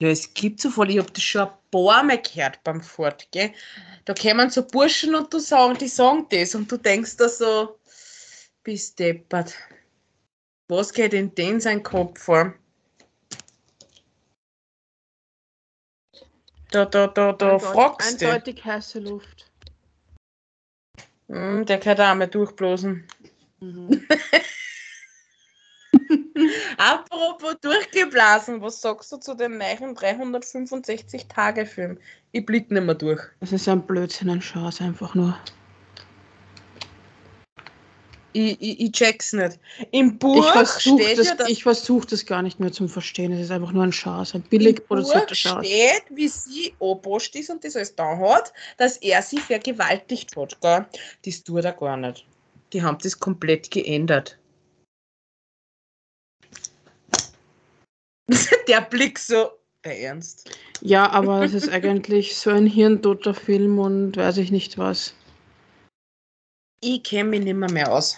Ja, 0.01 0.07
es 0.07 0.33
gibt 0.33 0.61
so 0.61 0.69
voll, 0.69 0.91
ich 0.91 0.99
habe 0.99 1.11
das 1.11 1.21
schon 1.21 1.41
ein 1.41 1.53
paar 1.71 2.03
Mal 2.03 2.21
gehört 2.21 2.63
beim 2.63 2.81
Fortgehen. 2.81 3.53
Da 4.05 4.13
kommen 4.13 4.49
so 4.49 4.65
Burschen 4.65 5.13
und 5.15 5.33
du 5.33 5.39
sagen, 5.39 5.77
die 5.77 5.89
sagen 5.89 6.25
das 6.29 6.55
und 6.55 6.71
du 6.71 6.77
denkst 6.77 7.17
da 7.17 7.27
so, 7.27 7.79
bist 8.63 8.97
deppert. 8.99 9.53
Was 10.69 10.93
geht 10.93 11.13
in 11.13 11.35
den 11.35 11.59
sein 11.59 11.83
Kopf 11.83 12.21
vor? 12.21 12.53
Da, 16.71 16.85
da, 16.85 17.07
da, 17.07 17.33
da 17.33 17.55
Eindeutig- 17.55 17.67
fragst 17.67 18.21
du. 18.21 18.27
Eindeutig 18.27 18.63
heiße 18.63 18.99
Luft. 18.99 19.51
Hm, 21.27 21.65
der 21.65 21.79
kann 21.79 21.99
auch 21.99 22.15
mal 22.15 22.27
durchblasen. 22.27 23.05
Mhm. 23.59 24.07
Apropos 26.77 27.55
durchgeblasen, 27.61 28.61
was 28.61 28.81
sagst 28.81 29.11
du 29.11 29.17
zu 29.17 29.35
dem 29.35 29.57
neuen 29.57 29.95
365-Tage-Film? 29.95 31.97
Ich 32.31 32.45
blick 32.45 32.69
nicht 32.69 32.85
mehr 32.85 32.93
durch. 32.95 33.21
Das 33.39 33.51
ist 33.51 33.67
ein 33.67 33.81
Blödsinn, 33.85 34.29
ein 34.29 34.41
Schatz, 34.41 34.81
einfach 34.81 35.15
nur. 35.15 35.37
Ich, 38.33 38.61
ich, 38.61 38.79
ich 38.79 38.91
check's 38.91 39.33
nicht. 39.33 39.59
Im 39.91 40.17
Buch 40.17 40.45
Ich 40.45 40.51
versuche 40.51 41.03
steht 41.03 41.17
das, 41.19 41.27
ja, 41.27 41.47
ich 41.47 41.63
versuch 41.63 42.05
das 42.05 42.25
gar 42.25 42.41
nicht 42.41 42.59
mehr 42.59 42.71
zum 42.71 42.87
Verstehen. 42.87 43.31
Es 43.31 43.41
ist 43.41 43.51
einfach 43.51 43.71
nur 43.71 43.83
ein 43.83 43.91
Schatz, 43.91 44.35
ein 44.35 44.41
billig 44.43 44.85
produzierter 44.87 45.33
Schatz. 45.33 45.65
steht, 45.65 46.03
wie 46.11 46.27
sie 46.27 46.73
anpasst 46.79 47.35
ist 47.35 47.49
und 47.49 47.63
das 47.63 47.75
alles 47.75 47.95
da 47.95 48.17
hat, 48.17 48.53
dass 48.77 48.97
er 48.97 49.21
sie 49.21 49.39
vergewaltigt 49.39 50.35
hat. 50.35 50.61
Gell? 50.61 50.85
Das 51.25 51.43
tut 51.43 51.65
er 51.65 51.73
gar 51.73 51.97
nicht. 51.97 52.25
Die 52.71 52.83
haben 52.83 52.97
das 53.01 53.19
komplett 53.19 53.71
geändert. 53.71 54.37
Der 58.67 58.81
Blick 58.81 59.17
so, 59.17 59.49
der 59.83 59.99
Ernst. 59.99 60.51
Ja, 60.81 61.09
aber 61.09 61.43
es 61.43 61.53
ist 61.53 61.69
eigentlich 61.69 62.35
so 62.35 62.51
ein 62.51 62.67
hirntoter 62.67 63.33
Film 63.33 63.79
und 63.79 64.17
weiß 64.17 64.37
ich 64.37 64.51
nicht 64.51 64.77
was. 64.77 65.15
Ich 66.81 67.03
kenne 67.03 67.29
mich 67.29 67.41
nicht 67.43 67.55
mehr, 67.55 67.71
mehr 67.71 67.91
aus. 67.91 68.17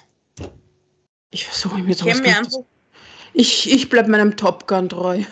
Ich 1.31 1.45
versuche 1.45 1.77
mir 1.79 1.89
Ich 1.91 2.03
mich 2.03 2.23
ganz- 2.23 2.53
einfach. 2.55 2.65
Ich, 3.33 3.71
ich 3.71 3.87
bleib 3.89 4.07
meinem 4.07 4.35
Top 4.35 4.67
Gun 4.67 4.89
treu. 4.89 5.23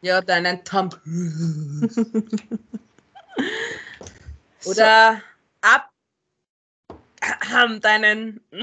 Ja, 0.00 0.20
deinen 0.22 0.64
Tom. 0.64 0.88
Oder 4.64 5.20
ab. 5.60 5.90
deinen. 7.80 8.40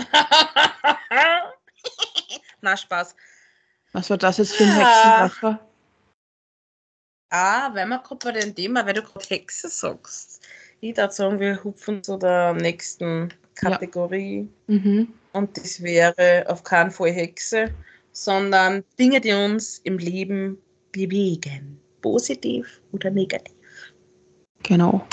Na, 2.61 2.75
Spaß. 2.77 3.15
Was 3.93 4.09
war 4.09 4.17
das 4.17 4.37
jetzt 4.37 4.53
für 4.55 4.63
ein 4.63 4.71
Ah. 4.71 5.23
Hexenwerfer? 5.23 5.67
Ah, 7.29 7.73
wenn 7.73 7.89
wir 7.89 7.99
gerade 7.99 8.15
bei 8.25 8.31
dem 8.39 8.55
Thema, 8.55 8.85
weil 8.85 8.93
du 8.93 9.01
gerade 9.03 9.25
Hexe 9.25 9.69
sagst. 9.69 10.41
Ich 10.83 10.97
würde 10.97 11.13
sagen, 11.13 11.39
wir 11.39 11.63
hupfen 11.63 12.03
zu 12.03 12.17
der 12.17 12.53
nächsten 12.53 13.29
Kategorie. 13.53 14.49
Mhm. 14.65 15.13
Und 15.31 15.55
das 15.55 15.81
wäre 15.81 16.43
auf 16.47 16.63
keinen 16.63 16.89
Fall 16.89 17.11
Hexe, 17.11 17.71
sondern 18.11 18.83
Dinge, 18.99 19.21
die 19.21 19.31
uns 19.31 19.77
im 19.83 19.99
Leben 19.99 20.57
bewegen. 20.91 21.79
Positiv 22.01 22.81
oder 22.91 23.11
negativ. 23.11 23.55
Genau. 24.63 25.05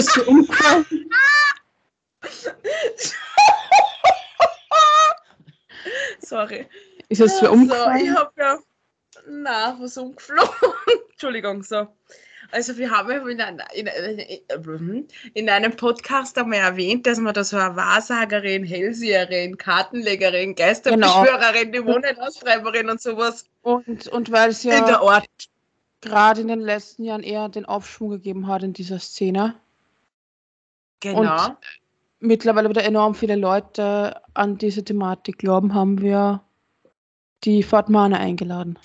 Ist 0.00 0.16
das 0.16 0.24
so 0.24 0.30
umgefallen? 0.30 0.86
Sorry. 6.20 6.66
Ist 7.08 7.20
das 7.20 7.38
so 7.38 7.46
So, 7.46 7.52
umgefallen? 7.52 8.04
ich 8.04 8.10
habe 8.10 8.30
ja. 8.38 8.58
Na, 9.28 9.76
was 9.80 9.96
umgeflogen. 9.96 10.48
Entschuldigung, 11.12 11.62
so. 11.62 11.86
Also, 12.52 12.76
wir 12.78 12.90
haben 12.90 13.10
ja 13.10 13.18
in, 13.28 13.40
einer- 13.40 13.74
in, 13.74 13.86
in, 13.86 15.08
in 15.34 15.48
einem 15.50 15.76
Podcast 15.76 16.36
einmal 16.36 16.58
erwähnt, 16.58 17.06
dass 17.06 17.20
wir 17.20 17.32
da 17.32 17.44
so 17.44 17.56
eine 17.56 17.76
Wahrsagerin, 17.76 18.64
Hellseherin, 18.64 19.56
Kartenlegerin, 19.56 20.56
Geisterbeschwörerin, 20.56 21.70
Dämonenaustreiberin 21.72 22.90
und 22.90 23.00
sowas 23.00 23.44
Und, 23.62 24.08
und 24.08 24.32
weil 24.32 24.50
es 24.50 24.64
ja 24.64 24.80
gerade 26.00 26.40
in 26.40 26.48
den 26.48 26.60
letzten 26.60 27.04
Jahren 27.04 27.22
eher 27.22 27.48
den 27.48 27.66
Aufschwung 27.66 28.10
gegeben 28.10 28.46
hat 28.48 28.62
in 28.64 28.72
dieser 28.72 28.98
Szene, 28.98 29.54
Genau. 31.00 31.56
mittlerweile 32.18 32.68
wieder 32.68 32.84
enorm 32.84 33.14
viele 33.14 33.36
Leute 33.36 34.20
an 34.34 34.58
diese 34.58 34.84
Thematik 34.84 35.38
glauben, 35.38 35.74
haben 35.74 36.00
wir 36.00 36.42
die 37.44 37.62
Fatmane 37.62 38.18
eingeladen. 38.18 38.78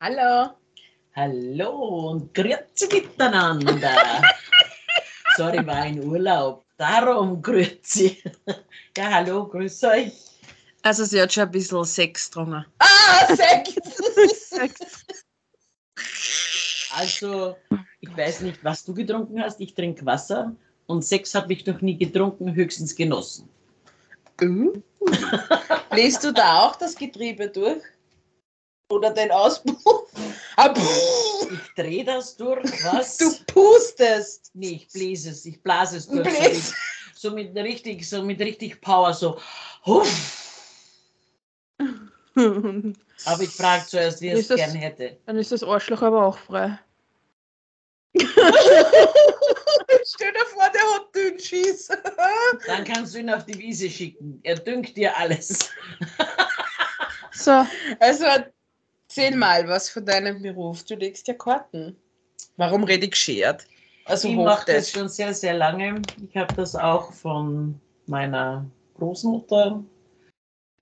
Hallo. 0.00 0.50
Hallo 1.14 2.10
und 2.10 2.34
grüezi 2.34 2.88
miteinander. 2.92 4.22
Sorry, 5.36 5.64
war 5.66 5.86
in 5.86 6.04
Urlaub. 6.04 6.64
Darum 6.76 7.40
grüezi. 7.42 8.22
Ja, 8.96 9.12
hallo, 9.12 9.46
grüß 9.46 9.84
euch. 9.84 10.12
Also, 10.82 11.04
sie 11.04 11.22
hat 11.22 11.32
schon 11.32 11.44
ein 11.44 11.52
bisschen 11.52 11.84
Sex 11.84 12.28
getrunken. 12.28 12.64
Ah, 12.78 13.36
Sex! 13.36 13.76
Also, 16.96 17.56
ich 18.00 18.16
weiß 18.16 18.40
nicht, 18.40 18.64
was 18.64 18.84
du 18.84 18.92
getrunken 18.92 19.40
hast. 19.40 19.60
Ich 19.60 19.74
trinke 19.74 20.04
Wasser 20.04 20.56
und 20.88 21.04
Sex 21.04 21.34
habe 21.34 21.52
ich 21.52 21.64
noch 21.66 21.80
nie 21.80 21.96
getrunken, 21.96 22.54
höchstens 22.54 22.96
genossen. 22.96 23.48
Uh. 24.42 24.72
Bläst 25.90 26.24
du 26.24 26.32
da 26.32 26.62
auch 26.66 26.76
das 26.76 26.94
Getriebe 26.96 27.48
durch? 27.48 27.82
Oder 28.90 29.10
den 29.10 29.30
Auspuff? 29.30 30.06
Ah, 30.56 30.72
Ich 31.52 31.74
drehe 31.76 32.04
das 32.04 32.36
durch, 32.36 32.64
was? 32.84 33.16
du 33.18 33.30
pustest! 33.46 34.50
Nee, 34.54 34.76
ich 34.76 34.88
bläse 34.88 35.30
es, 35.30 35.44
ich 35.44 35.62
blase 35.62 35.98
es 35.98 36.08
durch. 36.08 36.22
Bläst. 36.22 36.74
So 37.14 37.30
mit 37.32 37.54
richtig, 37.56 38.08
so 38.08 38.22
mit 38.22 38.40
richtig 38.40 38.80
Power, 38.80 39.12
so. 39.12 39.38
Huff. 39.84 40.36
Dann 41.78 42.10
Aber 43.26 43.42
ich 43.42 43.50
frage 43.50 43.84
zuerst, 43.86 44.20
wie 44.20 44.28
er 44.28 44.34
es 44.34 44.40
Ist 44.42 44.50
das- 44.50 44.56
gern 44.60 44.70
hätte. 44.76 45.18
ist 45.26 45.52
das 45.52 45.62
Arschloch 45.64 46.02
aber 46.02 46.24
auch 46.24 46.38
frei. 46.38 46.78
Stell 50.04 50.32
dir 50.32 50.46
vor, 50.46 50.68
der 50.74 50.82
hat 50.94 51.14
Dünnschiss. 51.14 51.88
Dann 52.66 52.84
kannst 52.84 53.14
du 53.14 53.18
ihn 53.20 53.30
auf 53.30 53.44
die 53.44 53.58
Wiese 53.58 53.88
schicken. 53.88 54.40
Er 54.42 54.56
dünkt 54.56 54.96
dir 54.96 55.16
alles. 55.16 55.70
So, 57.38 57.64
Also, 58.00 58.24
erzähl 58.24 59.36
mal 59.36 59.68
was 59.68 59.88
von 59.88 60.04
deinem 60.04 60.42
Beruf. 60.42 60.82
Du 60.82 60.96
legst 60.96 61.28
ja 61.28 61.34
Karten. 61.34 61.94
Warum 62.56 62.82
rede 62.82 63.04
ich 63.04 63.12
geschert? 63.12 63.64
Also, 64.06 64.26
ich 64.26 64.34
mache 64.34 64.72
das 64.72 64.90
schon 64.90 65.08
sehr, 65.08 65.32
sehr 65.32 65.54
lange. 65.54 66.02
Ich 66.28 66.36
habe 66.36 66.52
das 66.54 66.74
auch 66.74 67.12
von 67.12 67.80
meiner 68.06 68.66
Großmutter 68.98 69.84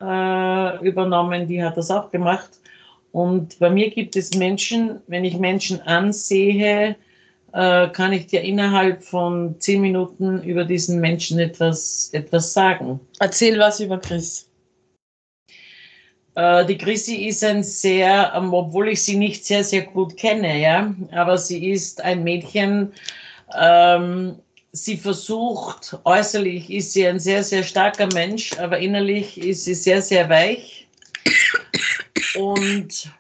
äh, 0.00 0.86
übernommen. 0.86 1.46
Die 1.46 1.62
hat 1.62 1.76
das 1.76 1.90
auch 1.90 2.10
gemacht. 2.10 2.58
Und 3.12 3.58
bei 3.58 3.68
mir 3.68 3.90
gibt 3.90 4.16
es 4.16 4.34
Menschen, 4.34 5.00
wenn 5.08 5.24
ich 5.24 5.36
Menschen 5.36 5.80
ansehe, 5.82 6.96
äh, 7.56 7.88
kann 7.88 8.12
ich 8.12 8.26
dir 8.26 8.42
innerhalb 8.42 9.02
von 9.02 9.58
zehn 9.60 9.80
Minuten 9.80 10.42
über 10.42 10.64
diesen 10.64 11.00
Menschen 11.00 11.38
etwas, 11.38 12.10
etwas 12.12 12.52
sagen. 12.52 13.00
Erzähl 13.18 13.58
was 13.58 13.80
über 13.80 13.98
Chris. 13.98 14.46
Äh, 16.34 16.66
die 16.66 16.76
Chrissy 16.76 17.28
ist 17.28 17.42
ein 17.42 17.62
sehr, 17.62 18.30
ähm, 18.36 18.52
obwohl 18.52 18.88
ich 18.90 19.02
sie 19.02 19.16
nicht 19.16 19.46
sehr, 19.46 19.64
sehr 19.64 19.82
gut 19.82 20.18
kenne, 20.18 20.60
ja, 20.60 20.94
aber 21.12 21.38
sie 21.38 21.70
ist 21.70 22.04
ein 22.04 22.22
Mädchen, 22.24 22.92
ähm, 23.58 24.36
sie 24.72 24.98
versucht, 24.98 25.98
äußerlich 26.04 26.70
ist 26.70 26.92
sie 26.92 27.08
ein 27.08 27.18
sehr, 27.18 27.42
sehr 27.42 27.62
starker 27.62 28.08
Mensch, 28.12 28.52
aber 28.58 28.78
innerlich 28.78 29.38
ist 29.40 29.64
sie 29.64 29.74
sehr, 29.74 30.02
sehr 30.02 30.28
weich. 30.28 30.86
Und 32.34 33.10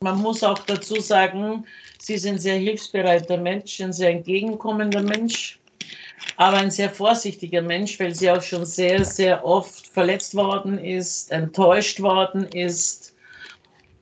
man 0.00 0.18
muss 0.18 0.42
auch 0.42 0.58
dazu 0.58 1.00
sagen, 1.00 1.64
sie 1.98 2.14
ist 2.14 2.26
ein 2.26 2.38
sehr 2.38 2.58
hilfsbereiter 2.58 3.38
Mensch, 3.38 3.80
ein 3.80 3.92
sehr 3.92 4.10
entgegenkommender 4.10 5.02
Mensch, 5.02 5.58
aber 6.36 6.58
ein 6.58 6.70
sehr 6.70 6.90
vorsichtiger 6.90 7.62
Mensch, 7.62 7.98
weil 7.98 8.14
sie 8.14 8.30
auch 8.30 8.42
schon 8.42 8.66
sehr, 8.66 9.04
sehr 9.04 9.44
oft 9.44 9.86
verletzt 9.86 10.34
worden 10.34 10.78
ist, 10.78 11.32
enttäuscht 11.32 12.00
worden 12.00 12.44
ist. 12.48 13.14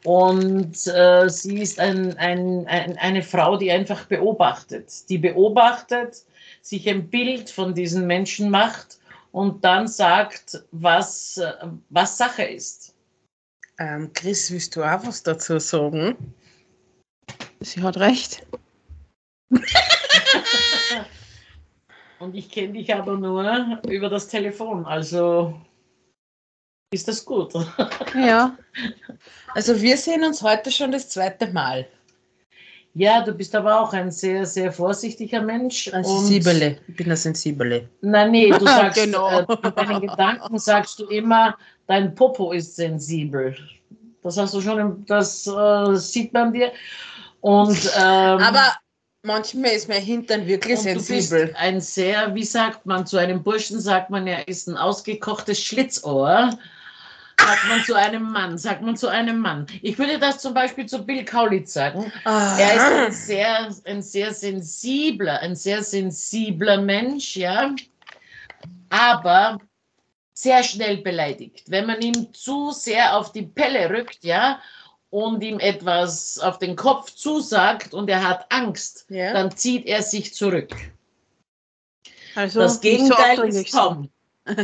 Und 0.04 0.86
äh, 0.88 1.28
sie 1.28 1.60
ist 1.62 1.78
ein, 1.78 2.16
ein, 2.18 2.66
ein, 2.66 2.98
eine 2.98 3.22
Frau, 3.22 3.56
die 3.56 3.70
einfach 3.70 4.04
beobachtet, 4.06 5.08
die 5.08 5.18
beobachtet, 5.18 6.24
sich 6.60 6.88
ein 6.88 7.08
Bild 7.08 7.48
von 7.48 7.72
diesen 7.72 8.06
Menschen 8.06 8.50
macht 8.50 8.98
und 9.32 9.64
dann 9.64 9.86
sagt, 9.86 10.62
was, 10.72 11.38
äh, 11.38 11.52
was 11.88 12.18
Sache 12.18 12.42
ist. 12.42 12.93
Ähm, 13.78 14.12
Chris, 14.12 14.50
willst 14.50 14.76
du 14.76 14.82
auch 14.82 15.06
was 15.06 15.22
dazu 15.22 15.58
sagen? 15.58 16.16
sie 17.60 17.82
hat 17.82 17.96
recht. 17.96 18.46
Und 22.18 22.34
ich 22.34 22.50
kenne 22.50 22.74
dich 22.74 22.94
aber 22.94 23.16
nur 23.16 23.80
über 23.88 24.08
das 24.08 24.28
Telefon, 24.28 24.84
also 24.86 25.60
ist 26.92 27.08
das 27.08 27.24
gut. 27.24 27.52
Ja, 28.14 28.56
Also, 29.54 29.80
wir 29.80 29.96
sehen 29.96 30.24
uns 30.24 30.42
heute 30.42 30.70
schon 30.70 30.90
das 30.90 31.08
zweite 31.08 31.46
Mal. 31.48 31.86
Ja, 32.96 33.22
du 33.22 33.32
bist 33.32 33.54
aber 33.56 33.80
auch 33.80 33.92
ein 33.92 34.10
sehr, 34.12 34.46
sehr 34.46 34.70
vorsichtiger 34.72 35.42
Mensch. 35.42 35.92
Ein 35.92 36.04
Sensibele. 36.04 36.78
Ich 36.86 36.96
bin 36.96 37.10
ein 37.10 37.16
Sensibele. 37.16 37.88
Nein, 38.02 38.30
nee, 38.30 38.50
du 38.50 38.64
sagst, 38.64 39.02
Genau. 39.02 39.40
äh, 39.40 39.46
mit 39.62 39.76
deinen 39.76 40.00
Gedanken 40.00 40.58
sagst 40.58 41.00
du 41.00 41.06
immer, 41.06 41.56
dein 41.88 42.14
Popo 42.14 42.52
ist 42.52 42.76
sensibel. 42.76 43.56
Das 44.22 44.38
hast 44.38 44.54
du 44.54 44.60
schon, 44.60 45.04
das 45.06 45.46
äh, 45.46 45.96
sieht 45.96 46.32
man 46.32 46.52
dir. 46.52 46.70
Und, 47.40 47.76
ähm, 47.98 48.38
Aber 48.40 48.72
manchmal 49.24 49.72
ist 49.72 49.88
mein 49.88 50.00
Hintern 50.00 50.46
wirklich 50.46 50.78
und 50.78 50.84
du 50.84 51.00
sensibel. 51.00 51.46
bist 51.46 51.56
ein 51.58 51.80
sehr, 51.80 52.32
wie 52.34 52.44
sagt 52.44 52.86
man, 52.86 53.04
zu 53.06 53.16
einem 53.16 53.42
Burschen 53.42 53.80
sagt 53.80 54.08
man, 54.10 54.26
er 54.28 54.46
ist 54.46 54.68
ein 54.68 54.76
ausgekochtes 54.76 55.60
Schlitzohr. 55.60 56.56
Sagt 57.38 57.68
man 57.68 57.84
zu 57.84 57.94
einem 57.94 58.32
Mann, 58.32 58.58
sagt 58.58 58.82
man 58.82 58.96
zu 58.96 59.08
einem 59.08 59.38
Mann. 59.38 59.66
Ich 59.82 59.98
würde 59.98 60.18
das 60.18 60.38
zum 60.38 60.54
Beispiel 60.54 60.86
zu 60.86 61.04
Bill 61.04 61.24
Kaulitz 61.24 61.72
sagen. 61.72 62.10
Er 62.24 62.74
ist 62.74 62.82
ein 62.82 63.12
sehr, 63.12 63.74
ein 63.84 64.02
sehr 64.02 64.32
sensibler, 64.32 65.40
ein 65.40 65.54
sehr 65.54 65.82
sensibler 65.82 66.80
Mensch, 66.80 67.36
ja, 67.36 67.74
aber 68.88 69.58
sehr 70.32 70.62
schnell 70.62 70.98
beleidigt. 70.98 71.64
Wenn 71.68 71.86
man 71.86 72.00
ihm 72.00 72.32
zu 72.32 72.70
sehr 72.70 73.16
auf 73.16 73.32
die 73.32 73.42
Pelle 73.42 73.90
rückt, 73.90 74.24
ja, 74.24 74.60
und 75.14 75.44
ihm 75.44 75.60
etwas 75.60 76.40
auf 76.40 76.58
den 76.58 76.74
Kopf 76.74 77.12
zusagt 77.12 77.94
und 77.94 78.10
er 78.10 78.28
hat 78.28 78.50
Angst, 78.50 79.06
ja? 79.10 79.32
dann 79.32 79.56
zieht 79.56 79.86
er 79.86 80.02
sich 80.02 80.34
zurück. 80.34 80.74
also 82.34 82.58
das 82.58 82.74
so 82.74 82.80
Gegenteil 82.80 83.38
aufdringlich 83.38 83.66
ist. 83.68 83.74
Tom. 83.74 84.10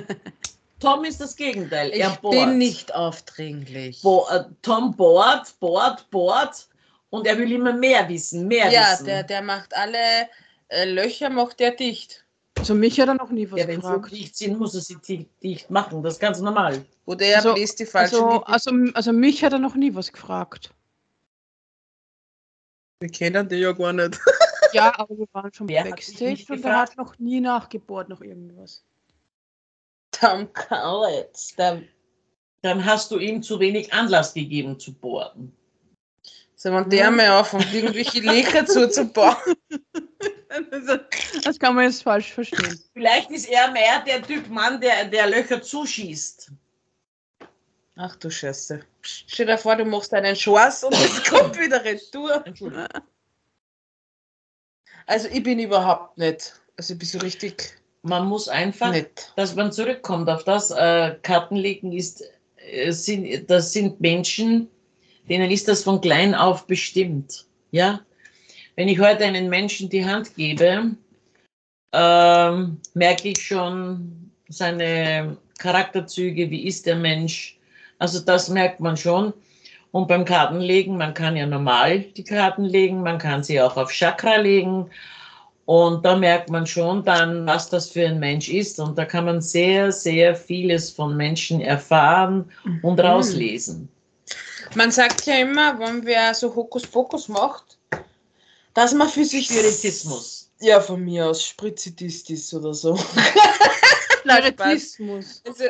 Tom 0.80 1.04
ist 1.04 1.20
das 1.20 1.36
Gegenteil. 1.36 1.90
ich 1.90 2.00
er 2.00 2.10
bohrt. 2.16 2.34
bin 2.34 2.58
nicht 2.58 2.94
aufdringlich. 2.94 4.02
Bo 4.02 4.26
äh, 4.30 4.44
Tom 4.62 4.96
bohrt, 4.96 5.58
bohrt, 5.60 6.10
bohrt 6.10 6.68
und 7.10 7.26
er 7.26 7.38
will 7.38 7.52
immer 7.52 7.72
mehr 7.72 8.08
wissen, 8.08 8.48
mehr 8.48 8.70
ja, 8.70 8.92
wissen. 8.92 9.06
der, 9.06 9.22
der 9.22 9.42
macht 9.42 9.74
alle 9.76 10.28
äh, 10.68 10.84
Löcher, 10.90 11.28
macht 11.30 11.60
der 11.60 11.72
dicht. 11.72 12.24
Also 12.58 12.74
mich 12.74 13.00
hat 13.00 13.08
er 13.08 13.14
noch 13.14 13.30
nie 13.30 13.50
was 13.50 13.60
Ja, 13.60 13.68
wenn 13.68 13.80
sie 13.80 13.86
gefragt. 13.86 14.10
dicht 14.12 14.36
sind, 14.36 14.58
muss 14.58 14.74
er 14.74 14.80
sie 14.80 14.96
di- 14.96 15.28
dicht 15.42 15.70
machen. 15.70 16.02
Das 16.02 16.14
ist 16.14 16.20
ganz 16.20 16.40
normal. 16.40 16.84
Oder 17.06 17.26
er 17.26 17.36
Also- 17.36 17.54
bläst 17.54 17.78
die 17.78 17.86
falsche 17.86 18.16
Also, 18.16 18.44
also, 18.44 18.70
also 18.94 19.12
mich 19.12 19.44
hat 19.44 19.52
er 19.52 19.58
noch 19.58 19.74
nie 19.76 19.94
was 19.94 20.12
gefragt. 20.12 20.72
Wir 23.00 23.10
kennen 23.10 23.48
die 23.48 23.56
ja 23.56 23.72
gar 23.72 23.92
nicht. 23.92 24.18
Ja, 24.72 24.92
aber 24.98 25.16
wir 25.18 25.26
waren 25.32 25.52
schon 25.52 25.68
Wer 25.68 25.84
Backstage 25.84 26.44
und 26.50 26.64
er 26.64 26.78
hat 26.80 26.96
noch 26.96 27.18
nie 27.18 27.40
nachgebohrt 27.40 28.08
noch 28.08 28.20
irgendwas. 28.20 28.84
Tom 30.20 30.52
Collins. 30.52 31.54
Der, 31.56 31.82
Dann 32.62 32.84
hast 32.84 33.10
du 33.10 33.18
ihm 33.18 33.42
zu 33.42 33.58
wenig 33.58 33.92
Anlass 33.92 34.34
gegeben 34.34 34.78
zu 34.78 34.92
bohren. 34.92 35.52
so, 36.54 36.72
wenn 36.72 36.90
der 36.90 37.10
mal 37.10 37.26
anfängt, 37.28 37.72
irgendwelche 37.72 38.20
Löcher 38.20 38.66
zuzubauen. 38.66 39.36
Das 41.44 41.58
kann 41.58 41.74
man 41.74 41.84
jetzt 41.84 42.02
falsch 42.02 42.32
verstehen. 42.32 42.78
Vielleicht 42.92 43.30
ist 43.30 43.48
er 43.48 43.70
mehr 43.70 44.00
der 44.00 44.20
Typ 44.22 44.48
Mann, 44.48 44.80
der, 44.80 45.04
der 45.06 45.28
Löcher 45.28 45.62
zuschießt. 45.62 46.50
Ach 47.96 48.16
du 48.16 48.30
Scheiße. 48.30 48.80
Stell 49.02 49.46
dir 49.46 49.58
vor, 49.58 49.76
du 49.76 49.84
machst 49.84 50.12
einen 50.12 50.34
Schwarz 50.36 50.82
und 50.82 50.94
es 50.94 51.22
kommt 51.30 51.58
wieder 51.58 51.84
retour. 51.84 52.44
Also 55.06 55.28
ich 55.28 55.42
bin 55.42 55.58
überhaupt 55.58 56.18
nicht. 56.18 56.60
Also 56.76 56.94
ich 56.94 56.98
bin 56.98 57.08
so 57.08 57.18
richtig 57.18 57.79
Man 58.02 58.26
muss 58.26 58.48
einfach, 58.48 58.92
nett. 58.92 59.32
dass 59.36 59.54
man 59.54 59.72
zurückkommt 59.72 60.28
auf 60.28 60.44
das. 60.44 60.70
Äh, 60.70 61.16
Kartenlegen 61.22 61.92
ist, 61.92 62.22
äh, 62.56 62.92
sind, 62.92 63.50
das 63.50 63.72
sind 63.72 64.00
Menschen, 64.00 64.68
denen 65.28 65.50
ist 65.50 65.68
das 65.68 65.82
von 65.82 66.00
klein 66.00 66.34
auf 66.34 66.66
bestimmt. 66.66 67.44
Ja? 67.70 68.00
Wenn 68.76 68.88
ich 68.88 68.98
heute 68.98 69.24
einen 69.24 69.50
Menschen 69.50 69.90
die 69.90 70.04
Hand 70.04 70.34
gebe, 70.34 70.96
ähm, 71.92 72.80
merke 72.94 73.28
ich 73.28 73.42
schon 73.42 74.30
seine 74.48 75.36
Charakterzüge, 75.58 76.50
wie 76.50 76.66
ist 76.66 76.86
der 76.86 76.96
Mensch. 76.96 77.58
Also 77.98 78.20
das 78.20 78.48
merkt 78.48 78.80
man 78.80 78.96
schon. 78.96 79.34
Und 79.92 80.08
beim 80.08 80.24
Kartenlegen, 80.24 80.96
man 80.96 81.14
kann 81.14 81.36
ja 81.36 81.46
normal 81.46 82.00
die 82.00 82.24
Karten 82.24 82.64
legen, 82.64 83.02
man 83.02 83.18
kann 83.18 83.42
sie 83.42 83.60
auch 83.60 83.76
auf 83.76 83.90
Chakra 83.90 84.36
legen. 84.36 84.88
Und 85.70 86.04
da 86.04 86.16
merkt 86.16 86.50
man 86.50 86.66
schon 86.66 87.04
dann, 87.04 87.46
was 87.46 87.70
das 87.70 87.90
für 87.90 88.04
ein 88.04 88.18
Mensch 88.18 88.48
ist. 88.48 88.80
Und 88.80 88.98
da 88.98 89.04
kann 89.04 89.26
man 89.26 89.40
sehr, 89.40 89.92
sehr 89.92 90.34
vieles 90.34 90.90
von 90.90 91.16
Menschen 91.16 91.60
erfahren 91.60 92.50
und 92.82 92.98
Mhm. 92.98 93.06
rauslesen. 93.06 93.88
Man 94.74 94.90
sagt 94.90 95.26
ja 95.26 95.36
immer, 95.36 95.78
wenn 95.78 96.04
wer 96.04 96.34
so 96.34 96.52
Hokuspokus 96.52 97.28
macht, 97.28 97.78
dass 98.74 98.92
man 98.94 99.08
für 99.08 99.24
sich 99.24 99.46
Spiritismus. 99.46 100.50
Ja, 100.58 100.80
von 100.80 101.04
mir 101.04 101.28
aus 101.28 101.44
Spritzitistis 101.44 102.52
oder 102.52 102.74
so. 102.74 102.96
Spiritismus. 104.26 105.40
Also, 105.46 105.64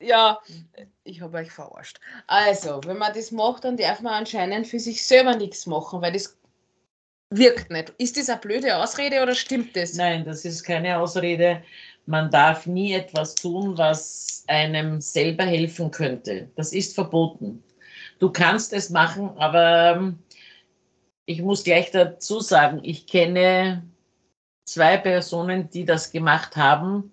ja, 0.00 0.38
ich 1.04 1.20
habe 1.20 1.36
euch 1.36 1.52
verarscht. 1.52 2.00
Also, 2.28 2.80
wenn 2.86 2.96
man 2.96 3.12
das 3.12 3.30
macht, 3.30 3.64
dann 3.64 3.76
darf 3.76 4.00
man 4.00 4.14
anscheinend 4.14 4.66
für 4.66 4.80
sich 4.80 5.06
selber 5.06 5.36
nichts 5.36 5.66
machen, 5.66 6.00
weil 6.00 6.12
das 6.12 6.38
wirkt 7.30 7.70
nicht. 7.70 7.92
Ist 7.98 8.16
das 8.16 8.28
eine 8.28 8.40
blöde 8.40 8.76
Ausrede 8.76 9.22
oder 9.22 9.34
stimmt 9.34 9.76
das? 9.76 9.94
Nein, 9.94 10.24
das 10.24 10.44
ist 10.44 10.64
keine 10.64 10.98
Ausrede. 10.98 11.62
Man 12.06 12.30
darf 12.30 12.66
nie 12.66 12.94
etwas 12.94 13.34
tun, 13.34 13.76
was 13.76 14.44
einem 14.46 15.00
selber 15.00 15.44
helfen 15.44 15.90
könnte. 15.90 16.48
Das 16.56 16.72
ist 16.72 16.94
verboten. 16.94 17.62
Du 18.18 18.30
kannst 18.30 18.72
es 18.72 18.90
machen, 18.90 19.30
aber 19.36 19.96
ähm, 19.96 20.18
ich 21.26 21.42
muss 21.42 21.64
gleich 21.64 21.90
dazu 21.90 22.40
sagen, 22.40 22.80
ich 22.82 23.06
kenne 23.06 23.84
zwei 24.64 24.96
Personen, 24.96 25.68
die 25.70 25.84
das 25.84 26.10
gemacht 26.10 26.56
haben 26.56 27.12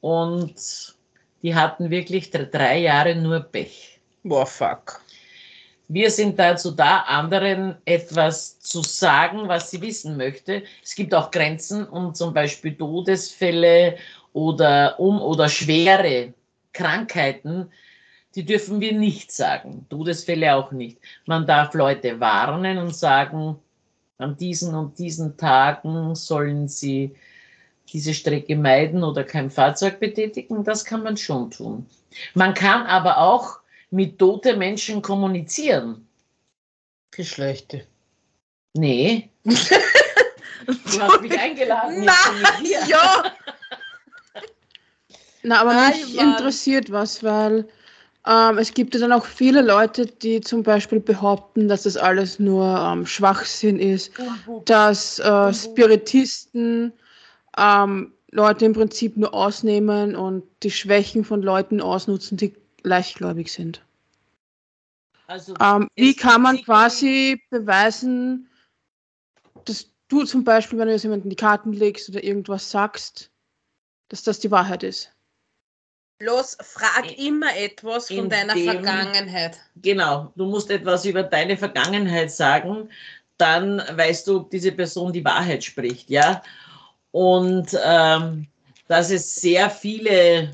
und 0.00 0.96
die 1.42 1.54
hatten 1.54 1.90
wirklich 1.90 2.30
dr- 2.30 2.46
drei 2.46 2.78
Jahre 2.78 3.14
nur 3.14 3.40
Pech. 3.40 4.00
Boah, 4.24 4.46
fuck. 4.46 5.01
Wir 5.88 6.10
sind 6.10 6.38
dazu 6.38 6.70
da, 6.70 7.00
anderen 7.00 7.76
etwas 7.84 8.58
zu 8.60 8.82
sagen, 8.82 9.48
was 9.48 9.70
sie 9.70 9.82
wissen 9.82 10.16
möchte. 10.16 10.62
Es 10.82 10.94
gibt 10.94 11.14
auch 11.14 11.30
Grenzen, 11.30 11.86
um 11.86 12.14
zum 12.14 12.32
Beispiel 12.32 12.74
Todesfälle 12.74 13.96
oder 14.32 14.98
um 14.98 15.20
oder 15.20 15.48
schwere 15.48 16.32
Krankheiten, 16.72 17.70
die 18.34 18.44
dürfen 18.44 18.80
wir 18.80 18.92
nicht 18.92 19.30
sagen. 19.30 19.86
Todesfälle 19.90 20.54
auch 20.54 20.72
nicht. 20.72 20.98
Man 21.26 21.46
darf 21.46 21.74
Leute 21.74 22.18
warnen 22.18 22.78
und 22.78 22.94
sagen, 22.94 23.58
an 24.18 24.36
diesen 24.36 24.74
und 24.74 24.98
diesen 24.98 25.36
Tagen 25.36 26.14
sollen 26.14 26.68
sie 26.68 27.14
diese 27.92 28.14
Strecke 28.14 28.56
meiden 28.56 29.04
oder 29.04 29.24
kein 29.24 29.50
Fahrzeug 29.50 30.00
betätigen. 30.00 30.64
Das 30.64 30.84
kann 30.84 31.02
man 31.02 31.16
schon 31.16 31.50
tun. 31.50 31.86
Man 32.34 32.54
kann 32.54 32.86
aber 32.86 33.18
auch 33.18 33.58
mit 33.92 34.18
toten 34.18 34.58
Menschen 34.58 35.02
kommunizieren. 35.02 36.06
Geschlechte. 37.10 37.86
Nee. 38.74 39.28
Du 40.64 41.00
hast 41.00 41.20
mich 41.20 41.36
eingeladen. 41.36 42.08
hier. 42.62 42.78
ja! 42.86 43.24
Na, 45.42 45.60
aber 45.60 45.74
Nein, 45.74 45.92
mich 45.92 46.14
Mann. 46.14 46.34
interessiert 46.34 46.92
was, 46.92 47.24
weil 47.24 47.66
ähm, 48.28 48.58
es 48.58 48.72
gibt 48.72 48.94
ja 48.94 49.00
dann 49.00 49.10
auch 49.10 49.24
viele 49.24 49.60
Leute, 49.60 50.06
die 50.06 50.40
zum 50.40 50.62
Beispiel 50.62 51.00
behaupten, 51.00 51.66
dass 51.66 51.82
das 51.82 51.96
alles 51.96 52.38
nur 52.38 52.64
ähm, 52.64 53.04
Schwachsinn 53.04 53.80
ist, 53.80 54.12
dass 54.66 55.18
äh, 55.18 55.52
Spiritisten 55.52 56.92
ähm, 57.58 58.12
Leute 58.30 58.64
im 58.64 58.72
Prinzip 58.72 59.16
nur 59.16 59.34
ausnehmen 59.34 60.14
und 60.14 60.44
die 60.62 60.70
Schwächen 60.70 61.24
von 61.24 61.42
Leuten 61.42 61.80
ausnutzen, 61.80 62.36
die 62.36 62.54
leichtgläubig 62.82 63.52
sind. 63.52 63.82
Also, 65.26 65.54
Ähm, 65.60 65.88
wie 65.94 66.14
kann 66.14 66.42
man 66.42 66.62
quasi 66.62 67.42
beweisen, 67.50 68.48
dass 69.64 69.86
du 70.08 70.24
zum 70.24 70.44
Beispiel, 70.44 70.78
wenn 70.78 70.88
du 70.88 70.92
jetzt 70.92 71.04
jemanden 71.04 71.30
die 71.30 71.36
Karten 71.36 71.72
legst 71.72 72.08
oder 72.08 72.22
irgendwas 72.22 72.70
sagst, 72.70 73.30
dass 74.08 74.22
das 74.22 74.40
die 74.40 74.50
Wahrheit 74.50 74.82
ist? 74.82 75.12
Bloß 76.18 76.58
frag 76.60 77.18
immer 77.18 77.56
etwas 77.56 78.08
von 78.08 78.16
In 78.18 78.28
deiner 78.30 78.54
dem- 78.54 78.64
Vergangenheit. 78.64 79.58
genau, 79.76 80.32
du 80.36 80.44
musst 80.46 80.70
etwas 80.70 81.04
über 81.04 81.22
deine 81.22 81.56
Vergangenheit 81.56 82.30
sagen, 82.30 82.90
dann 83.38 83.78
weißt 83.78 84.28
du, 84.28 84.40
ob 84.40 84.50
diese 84.50 84.70
Person 84.72 85.12
die 85.12 85.24
Wahrheit 85.24 85.64
spricht, 85.64 86.10
ja. 86.10 86.42
Und 87.10 87.76
ähm, 87.84 88.46
dass 88.86 89.10
es 89.10 89.34
sehr 89.34 89.68
viele 89.70 90.52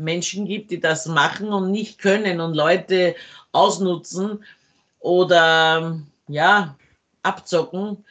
Menschen 0.00 0.46
gibt, 0.46 0.70
die 0.70 0.80
das 0.80 1.06
machen 1.06 1.52
und 1.52 1.70
nicht 1.70 1.98
können 1.98 2.40
und 2.40 2.54
Leute 2.54 3.14
ausnutzen 3.52 4.44
oder 4.98 6.00
ja, 6.28 6.76
abzocken, 7.22 8.04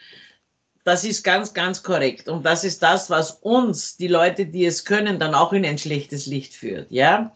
das 0.84 1.04
ist 1.04 1.24
ganz, 1.24 1.54
ganz 1.54 1.84
korrekt. 1.84 2.30
Und 2.30 2.46
das 2.46 2.64
ist 2.64 2.82
das, 2.82 3.10
was 3.10 3.32
uns, 3.42 3.98
die 3.98 4.08
Leute, 4.08 4.46
die 4.46 4.66
es 4.66 4.84
können, 4.86 5.20
dann 5.20 5.36
auch 5.36 5.54
in 5.54 5.66
ein 5.66 5.78
schlechtes 5.78 6.26
Licht 6.26 6.54
führt, 6.54 6.90
ja. 6.92 7.32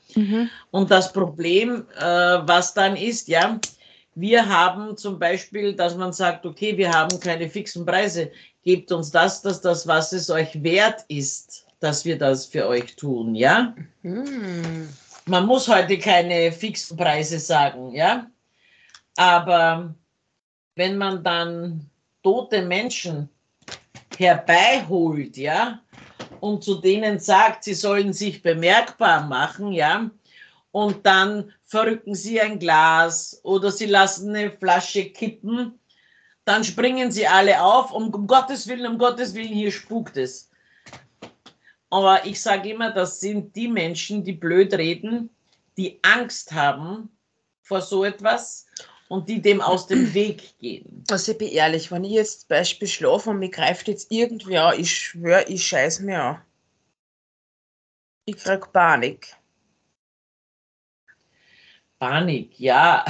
Und 0.71 0.89
das 0.89 1.13
Problem, 1.13 1.85
äh, 1.97 2.03
was 2.03 2.73
dann 2.73 2.95
ist, 2.95 3.27
ja, 3.27 3.59
wir 4.15 4.47
haben 4.47 4.95
zum 4.97 5.19
Beispiel, 5.19 5.73
dass 5.73 5.95
man 5.95 6.13
sagt, 6.13 6.45
okay, 6.45 6.77
wir 6.77 6.91
haben 6.91 7.19
keine 7.19 7.49
fixen 7.49 7.85
Preise, 7.85 8.31
gebt 8.63 8.91
uns 8.91 9.11
das, 9.11 9.41
dass 9.41 9.61
das, 9.61 9.87
was 9.87 10.13
es 10.13 10.29
euch 10.29 10.63
wert 10.63 11.03
ist, 11.07 11.65
dass 11.83 12.05
wir 12.05 12.17
das 12.17 12.45
für 12.45 12.65
euch 12.65 12.95
tun, 12.95 13.35
ja. 13.35 13.75
Hm. 14.03 14.87
Man 15.25 15.45
muss 15.45 15.67
heute 15.67 15.99
keine 15.99 16.51
fixen 16.53 16.95
Preise 16.95 17.39
sagen, 17.39 17.91
ja. 17.93 18.27
Aber 19.17 19.93
wenn 20.75 20.97
man 20.97 21.23
dann 21.23 21.89
tote 22.23 22.61
Menschen 22.61 23.27
herbeiholt, 24.17 25.35
ja, 25.35 25.81
und 26.39 26.63
zu 26.63 26.75
denen 26.75 27.19
sagt, 27.19 27.65
sie 27.65 27.73
sollen 27.73 28.13
sich 28.13 28.41
bemerkbar 28.41 29.27
machen, 29.27 29.73
ja, 29.73 30.09
und 30.71 31.05
dann 31.05 31.51
verrücken 31.65 32.15
sie 32.15 32.39
ein 32.39 32.59
Glas 32.59 33.41
oder 33.43 33.71
sie 33.71 33.87
lassen 33.87 34.33
eine 34.33 34.51
Flasche 34.51 35.09
kippen, 35.09 35.77
dann 36.45 36.63
springen 36.63 37.11
sie 37.11 37.27
alle 37.27 37.61
auf, 37.61 37.91
um 37.91 38.09
Gottes 38.25 38.69
Willen, 38.69 38.87
um 38.93 38.97
Gottes 38.97 39.33
Willen, 39.33 39.53
hier 39.53 39.71
spukt 39.71 40.15
es. 40.15 40.49
Aber 41.93 42.25
ich 42.25 42.41
sage 42.41 42.69
immer, 42.71 42.89
das 42.91 43.19
sind 43.19 43.55
die 43.55 43.67
Menschen, 43.67 44.23
die 44.23 44.33
blöd 44.33 44.73
reden, 44.73 45.29
die 45.77 45.99
Angst 46.01 46.51
haben 46.51 47.07
vor 47.61 47.81
so 47.81 48.03
etwas 48.03 48.65
und 49.09 49.29
die 49.29 49.39
dem 49.39 49.61
aus 49.61 49.85
dem 49.85 50.11
Weg 50.15 50.57
gehen. 50.57 51.03
Also 51.11 51.33
ich 51.33 51.37
bin 51.37 51.49
ehrlich, 51.49 51.91
wenn 51.91 52.03
ich 52.03 52.13
jetzt 52.13 52.41
zum 52.41 52.47
Beispiel 52.49 52.87
schlafe 52.87 53.29
und 53.29 53.37
mich 53.37 53.51
greift 53.51 53.87
jetzt 53.87 54.11
irgendwer 54.11 54.69
an, 54.69 54.79
ich 54.79 54.91
schwöre, 54.91 55.45
ich 55.47 55.67
scheiß 55.67 55.99
mir 55.99 56.19
an. 56.19 56.41
Ich 58.25 58.37
krieg 58.37 58.71
Panik. 58.73 59.35
Panik, 61.99 62.59
ja. 62.59 63.05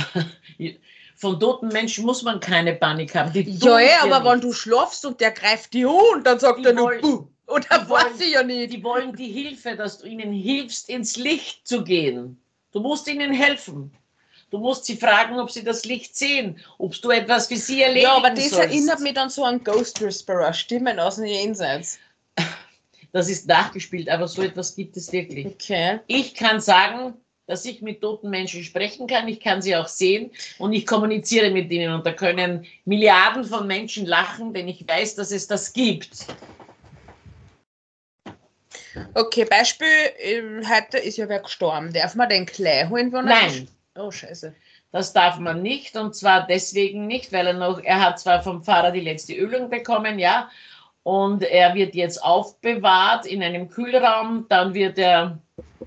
Von 1.16 1.40
toten 1.40 1.70
Menschen 1.70 2.06
muss 2.06 2.22
man 2.22 2.42
keine 2.42 2.76
Panik 2.76 3.16
haben. 3.16 3.32
Die 3.32 3.44
Ja, 3.60 4.04
aber 4.04 4.26
wenn 4.26 4.40
nichts. 4.40 4.42
du 4.42 4.52
schlafst 4.52 5.06
und 5.06 5.22
der 5.22 5.32
greift 5.32 5.74
dich 5.74 5.86
an 5.86 6.18
und 6.18 6.28
dann 6.28 6.38
sagt 6.38 6.60
Die 6.60 6.66
er 6.66 6.74
nur 6.74 6.98
Buh. 6.98 7.28
Oder 7.48 7.80
Die 7.80 7.90
ich 8.24 8.34
ja 8.34 8.44
nicht. 8.44 8.74
Die 8.74 8.84
wollen 8.84 9.16
die 9.16 9.32
Hilfe, 9.32 9.76
dass 9.76 10.00
du 10.00 10.08
ihnen 10.08 10.32
hilfst, 10.34 10.90
ins 10.90 11.18
Licht 11.18 11.68
zu 11.68 11.84
gehen. 11.84 12.40
Du 12.72 12.80
musst 12.80 13.08
ihnen 13.08 13.34
helfen. 13.34 13.92
Du 14.50 14.60
musst 14.60 14.86
sie 14.86 14.96
fragen, 14.96 15.40
ob 15.40 15.50
sie 15.50 15.64
das 15.64 15.84
Licht 15.84 16.16
sehen, 16.16 16.60
ob 16.78 16.94
du 17.02 17.10
etwas 17.10 17.48
für 17.48 17.56
sie 17.56 17.82
erledigen 17.82 18.06
Ja, 18.06 18.18
aber 18.18 18.30
das 18.30 18.52
sollst. 18.52 18.70
erinnert 18.70 19.00
mich 19.00 19.14
dann 19.14 19.32
so 19.32 19.44
an 19.44 19.64
Ghost 19.64 20.00
Whisperer, 20.00 20.54
Stimmen 20.54 21.00
aus 21.00 21.16
dem 21.16 21.26
Jenseits. 21.26 21.98
Das 23.14 23.30
ist 23.30 23.48
nachgespielt, 23.48 24.10
aber 24.10 24.28
so 24.28 24.42
etwas 24.42 24.76
gibt 24.76 24.98
es 24.98 25.12
wirklich. 25.12 25.48
Okay. 25.48 26.00
Ich 26.08 26.36
kann 26.36 26.60
sagen, 26.60 27.16
dass 27.48 27.66
ich 27.66 27.82
mit 27.82 28.02
toten 28.02 28.30
Menschen 28.30 28.64
sprechen 28.64 29.08
kann, 29.08 29.28
ich 29.28 29.40
kann 29.40 29.62
sie 29.62 29.76
auch 29.76 29.88
sehen 29.88 30.32
und 30.60 30.74
ich 30.74 30.86
kommuniziere 30.86 31.52
mit 31.52 31.72
ihnen 31.72 31.94
und 31.94 32.06
da 32.06 32.12
können 32.14 32.66
Milliarden 32.86 33.44
von 33.44 33.68
Menschen 33.68 34.06
lachen, 34.06 34.54
denn 34.54 34.68
ich 34.68 34.88
weiß, 34.88 35.16
dass 35.16 35.32
es 35.32 35.48
das 35.48 35.74
gibt. 35.74 36.28
Okay, 39.14 39.46
Beispiel, 39.46 39.88
ähm, 40.20 40.62
heute 40.70 40.98
ist 40.98 41.18
ja 41.18 41.28
wer 41.30 41.40
gestorben. 41.40 41.92
Darf 41.94 42.16
man 42.16 42.30
den 42.30 42.46
gleich 42.46 42.90
holen, 42.90 43.12
wenn 43.12 43.28
er 43.28 43.42
Nein, 43.42 43.68
Oh, 43.96 44.10
scheiße. 44.12 44.54
das 44.92 45.14
darf 45.14 45.38
man 45.40 45.62
nicht 45.62 45.96
und 45.96 46.16
zwar 46.16 46.48
deswegen 46.48 47.06
nicht, 47.08 47.32
weil 47.32 47.48
er 47.48 47.54
noch, 47.54 47.80
er 47.84 48.02
hat 48.02 48.20
zwar 48.20 48.42
vom 48.42 48.64
Pfarrer 48.64 48.92
die 48.92 49.02
letzte 49.02 49.34
Ölung 49.34 49.70
bekommen, 49.70 50.18
ja, 50.20 50.50
und 51.04 51.44
er 51.44 51.76
wird 51.76 51.96
jetzt 51.96 52.24
aufbewahrt 52.24 53.26
in 53.26 53.44
einem 53.44 53.70
Kühlraum, 53.70 54.46
dann 54.50 54.74
wird 54.74 54.98
er 54.98 55.38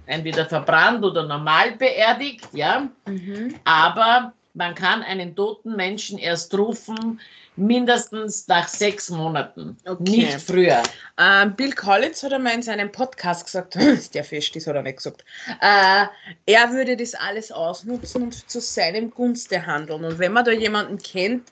entweder 0.07 0.47
verbrannt 0.47 1.05
oder 1.05 1.25
normal 1.25 1.73
beerdigt, 1.73 2.47
ja. 2.53 2.89
Mhm. 3.07 3.55
aber 3.65 4.33
man 4.55 4.75
kann 4.75 5.03
einen 5.03 5.35
toten 5.35 5.75
Menschen 5.77 6.19
erst 6.19 6.57
rufen, 6.57 7.21
mindestens 7.57 8.47
nach 8.49 8.69
sechs 8.69 9.11
Monaten, 9.11 9.77
Okay. 9.87 10.03
nicht 10.03 10.41
früher. 10.41 10.83
Ähm, 11.19 11.55
Bill 11.57 11.73
Collins 11.73 12.23
hat 12.23 12.33
einmal 12.33 12.55
in 12.55 12.63
seinem 12.63 12.93
Podcast 12.93 13.45
gesagt, 13.45 13.77
ist 13.77 14.15
der 14.15 14.25
fest 14.25 14.55
ist, 14.57 14.67
hat 14.67 14.77
er 14.77 14.83
nicht 14.83 14.99
gesagt, 14.99 15.25
äh, 15.61 16.07
er 16.47 16.71
würde 16.71 16.97
das 16.97 17.15
alles 17.15 17.51
ausnutzen 17.51 18.23
und 18.25 18.51
zu 18.51 18.61
seinem 18.61 19.11
Gunste 19.11 19.65
handeln. 19.65 20.05
Und 20.05 20.19
wenn 20.19 20.33
man 20.33 20.45
da 20.45 20.53
jemanden 20.53 20.99
kennt, 20.99 21.51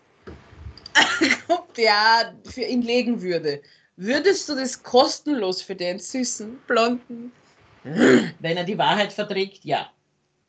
der 1.77 2.35
für 2.45 2.62
ihn 2.62 2.83
legen 2.83 3.21
würde, 3.21 3.61
würdest 3.97 4.49
du 4.49 4.55
das 4.55 4.83
kostenlos 4.83 5.62
für 5.62 5.75
den 5.75 5.99
süßen, 5.99 6.59
blonden? 6.67 7.33
Wenn 7.83 8.57
er 8.57 8.64
die 8.64 8.79
Wahrheit 8.79 9.12
verträgt, 9.12 9.64
ja. 9.64 9.90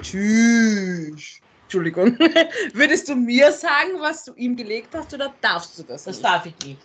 Tschüss. 0.02 1.39
Entschuldigung. 1.75 2.17
Würdest 2.73 3.09
du 3.09 3.15
mir 3.15 3.51
sagen, 3.51 3.99
was 3.99 4.23
du 4.23 4.33
ihm 4.35 4.55
gelegt 4.55 4.89
hast, 4.93 5.13
oder 5.13 5.33
darfst 5.41 5.77
du 5.77 5.83
das? 5.83 6.05
Das 6.05 6.15
nicht? 6.15 6.25
darf 6.25 6.45
ich 6.45 6.55
nicht. 6.65 6.79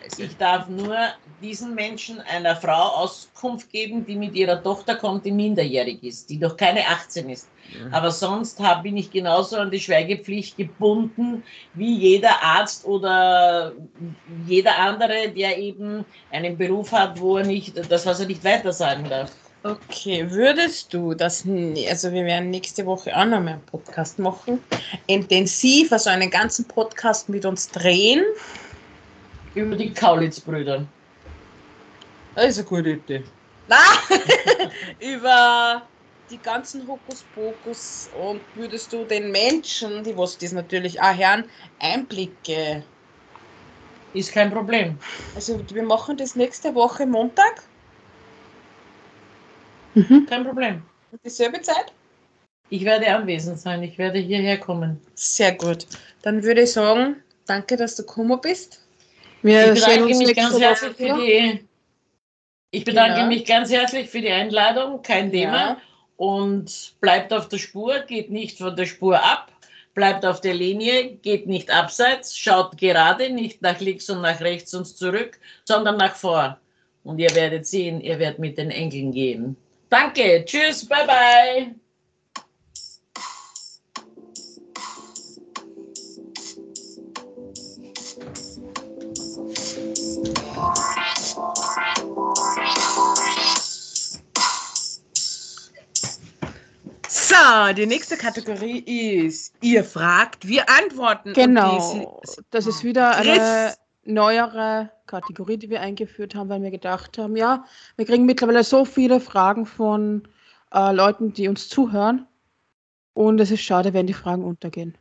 Scheiße. 0.00 0.22
Ich 0.22 0.36
darf 0.36 0.68
nur 0.68 0.96
diesen 1.42 1.74
Menschen 1.74 2.20
einer 2.20 2.54
Frau 2.54 3.02
Auskunft 3.02 3.70
geben, 3.72 4.06
die 4.06 4.14
mit 4.14 4.34
ihrer 4.34 4.62
Tochter 4.62 4.94
kommt, 4.94 5.26
die 5.26 5.32
minderjährig 5.32 6.02
ist, 6.04 6.30
die 6.30 6.36
noch 6.36 6.56
keine 6.56 6.86
18 6.86 7.28
ist. 7.28 7.48
Aber 7.90 8.12
sonst 8.12 8.60
hab, 8.60 8.84
bin 8.84 8.96
ich 8.96 9.10
genauso 9.10 9.56
an 9.56 9.72
die 9.72 9.80
Schweigepflicht 9.80 10.56
gebunden 10.56 11.42
wie 11.74 11.96
jeder 11.96 12.40
Arzt 12.40 12.84
oder 12.84 13.72
jeder 14.46 14.78
andere, 14.78 15.30
der 15.36 15.58
eben 15.58 16.04
einen 16.30 16.56
Beruf 16.56 16.92
hat, 16.92 17.20
wo 17.20 17.38
er 17.38 17.44
nicht, 17.44 17.76
das, 17.90 18.06
was 18.06 18.20
er 18.20 18.26
nicht 18.26 18.44
weitersagen 18.44 19.08
darf. 19.08 19.32
Okay, 19.66 20.30
würdest 20.30 20.94
du 20.94 21.12
das, 21.12 21.44
also 21.44 22.12
wir 22.12 22.24
werden 22.24 22.50
nächste 22.50 22.86
Woche 22.86 23.10
auch 23.16 23.24
noch 23.24 23.40
mal 23.40 23.54
einen 23.54 23.62
Podcast 23.62 24.16
machen, 24.20 24.62
intensiv, 25.08 25.90
also 25.90 26.10
einen 26.10 26.30
ganzen 26.30 26.64
Podcast 26.66 27.28
mit 27.28 27.44
uns 27.44 27.68
drehen? 27.68 28.24
Über 29.56 29.74
die 29.74 29.92
Kaulitz-Brüder. 29.92 30.86
Das 32.36 32.50
ist 32.50 32.58
eine 32.58 32.66
gute 32.68 32.90
Idee. 32.90 33.24
Na, 33.66 33.82
über 35.00 35.82
die 36.30 36.38
ganzen 36.38 36.86
Hokuspokus 36.86 38.08
und 38.22 38.40
würdest 38.54 38.92
du 38.92 39.04
den 39.04 39.32
Menschen, 39.32 40.04
die 40.04 40.16
was 40.16 40.38
das 40.38 40.52
natürlich 40.52 41.00
auch 41.00 41.16
hören, 41.16 41.44
Einblicke. 41.80 42.84
Ist 44.14 44.30
kein 44.30 44.52
Problem. 44.52 44.96
Also 45.34 45.60
wir 45.72 45.82
machen 45.82 46.16
das 46.16 46.36
nächste 46.36 46.72
Woche 46.72 47.04
Montag, 47.04 47.64
Mhm. 49.96 50.26
Kein 50.26 50.44
Problem. 50.44 50.82
um 51.10 51.18
dieselbe 51.24 51.60
Zeit. 51.62 51.92
Ich 52.68 52.84
werde 52.84 53.06
anwesend 53.14 53.58
sein. 53.58 53.82
Ich 53.82 53.96
werde 53.96 54.18
hierher 54.18 54.58
kommen. 54.58 55.00
Sehr 55.14 55.52
gut. 55.54 55.86
Dann 56.22 56.42
würde 56.42 56.62
ich 56.62 56.72
sagen, 56.72 57.16
danke, 57.46 57.76
dass 57.76 57.96
du 57.96 58.02
gekommen 58.02 58.38
bist. 58.40 58.82
Wir 59.42 59.72
Ich 59.72 59.80
bedanke 59.80 60.14
mich 60.16 60.36
ganz 60.36 60.60
herzlich 60.60 60.96
für 60.96 61.14
die. 61.18 61.64
Ich 62.72 62.84
bedanke 62.84 63.14
Genau. 63.14 63.28
mich 63.28 63.44
ganz 63.46 63.70
herzlich 63.70 64.10
für 64.10 64.20
die 64.20 64.30
Einladung. 64.30 65.00
Kein 65.02 65.30
Thema. 65.30 65.56
Ja. 65.56 65.76
Und 66.16 66.94
bleibt 67.00 67.32
auf 67.32 67.48
der 67.48 67.58
Spur, 67.58 68.00
geht 68.00 68.30
nicht 68.30 68.58
von 68.58 68.74
der 68.76 68.86
Spur 68.86 69.22
ab. 69.22 69.52
Bleibt 69.94 70.26
auf 70.26 70.42
der 70.42 70.52
Linie, 70.52 71.14
geht 71.22 71.46
nicht 71.46 71.70
abseits, 71.70 72.36
schaut 72.36 72.76
gerade, 72.76 73.30
nicht 73.30 73.62
nach 73.62 73.80
links 73.80 74.10
und 74.10 74.20
nach 74.20 74.40
rechts 74.42 74.74
und 74.74 74.84
zurück, 74.86 75.38
sondern 75.64 75.96
nach 75.96 76.14
vor. 76.16 76.58
Und 77.04 77.18
ihr 77.18 77.34
werdet 77.34 77.66
sehen, 77.66 78.02
ihr 78.02 78.18
werdet 78.18 78.38
mit 78.38 78.58
den 78.58 78.70
Engeln 78.70 79.12
gehen. 79.12 79.56
Danke, 79.88 80.44
tschüss, 80.44 80.86
bye 80.86 81.06
bye. 81.06 81.74
So, 97.08 97.72
die 97.74 97.86
nächste 97.86 98.16
Kategorie 98.16 98.78
ist, 99.26 99.54
ihr 99.60 99.84
fragt, 99.84 100.46
wir 100.46 100.68
antworten. 100.68 101.32
Genau. 101.32 102.20
Das 102.50 102.66
ist 102.66 102.82
wieder 102.82 103.16
eine 103.16 103.36
Chris. 103.36 103.78
Neuere 104.06 104.90
Kategorie, 105.06 105.56
die 105.58 105.70
wir 105.70 105.80
eingeführt 105.80 106.34
haben, 106.34 106.48
weil 106.48 106.62
wir 106.62 106.70
gedacht 106.70 107.18
haben, 107.18 107.36
ja, 107.36 107.64
wir 107.96 108.06
kriegen 108.06 108.26
mittlerweile 108.26 108.64
so 108.64 108.84
viele 108.84 109.20
Fragen 109.20 109.66
von 109.66 110.26
äh, 110.72 110.92
Leuten, 110.92 111.32
die 111.32 111.48
uns 111.48 111.68
zuhören. 111.68 112.26
Und 113.14 113.40
es 113.40 113.50
ist 113.50 113.62
schade, 113.62 113.92
wenn 113.94 114.06
die 114.06 114.14
Fragen 114.14 114.44
untergehen. 114.44 114.96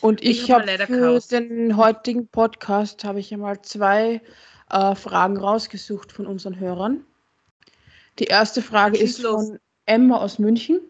Und 0.00 0.22
Ich 0.22 0.42
ich, 0.44 0.50
hab 0.50 0.60
habe 0.60 0.66
leider 0.66 0.86
für 0.86 1.14
Chaos. 1.14 1.28
den 1.28 1.76
heutigen 1.76 2.26
Podcast 2.28 3.04
habe 3.04 3.20
ich 3.20 3.32
einmal 3.32 3.60
zwei 3.62 4.20
äh, 4.70 4.94
Fragen 4.94 5.36
rausgesucht 5.36 6.12
von 6.12 6.26
unseren 6.26 6.58
Hörern. 6.58 7.04
Die 8.18 8.24
erste 8.24 8.62
Frage 8.62 8.96
Schieß 8.98 9.10
ist 9.18 9.22
los. 9.22 9.48
von 9.48 9.58
Emma 9.86 10.18
aus 10.18 10.38
München. 10.38 10.80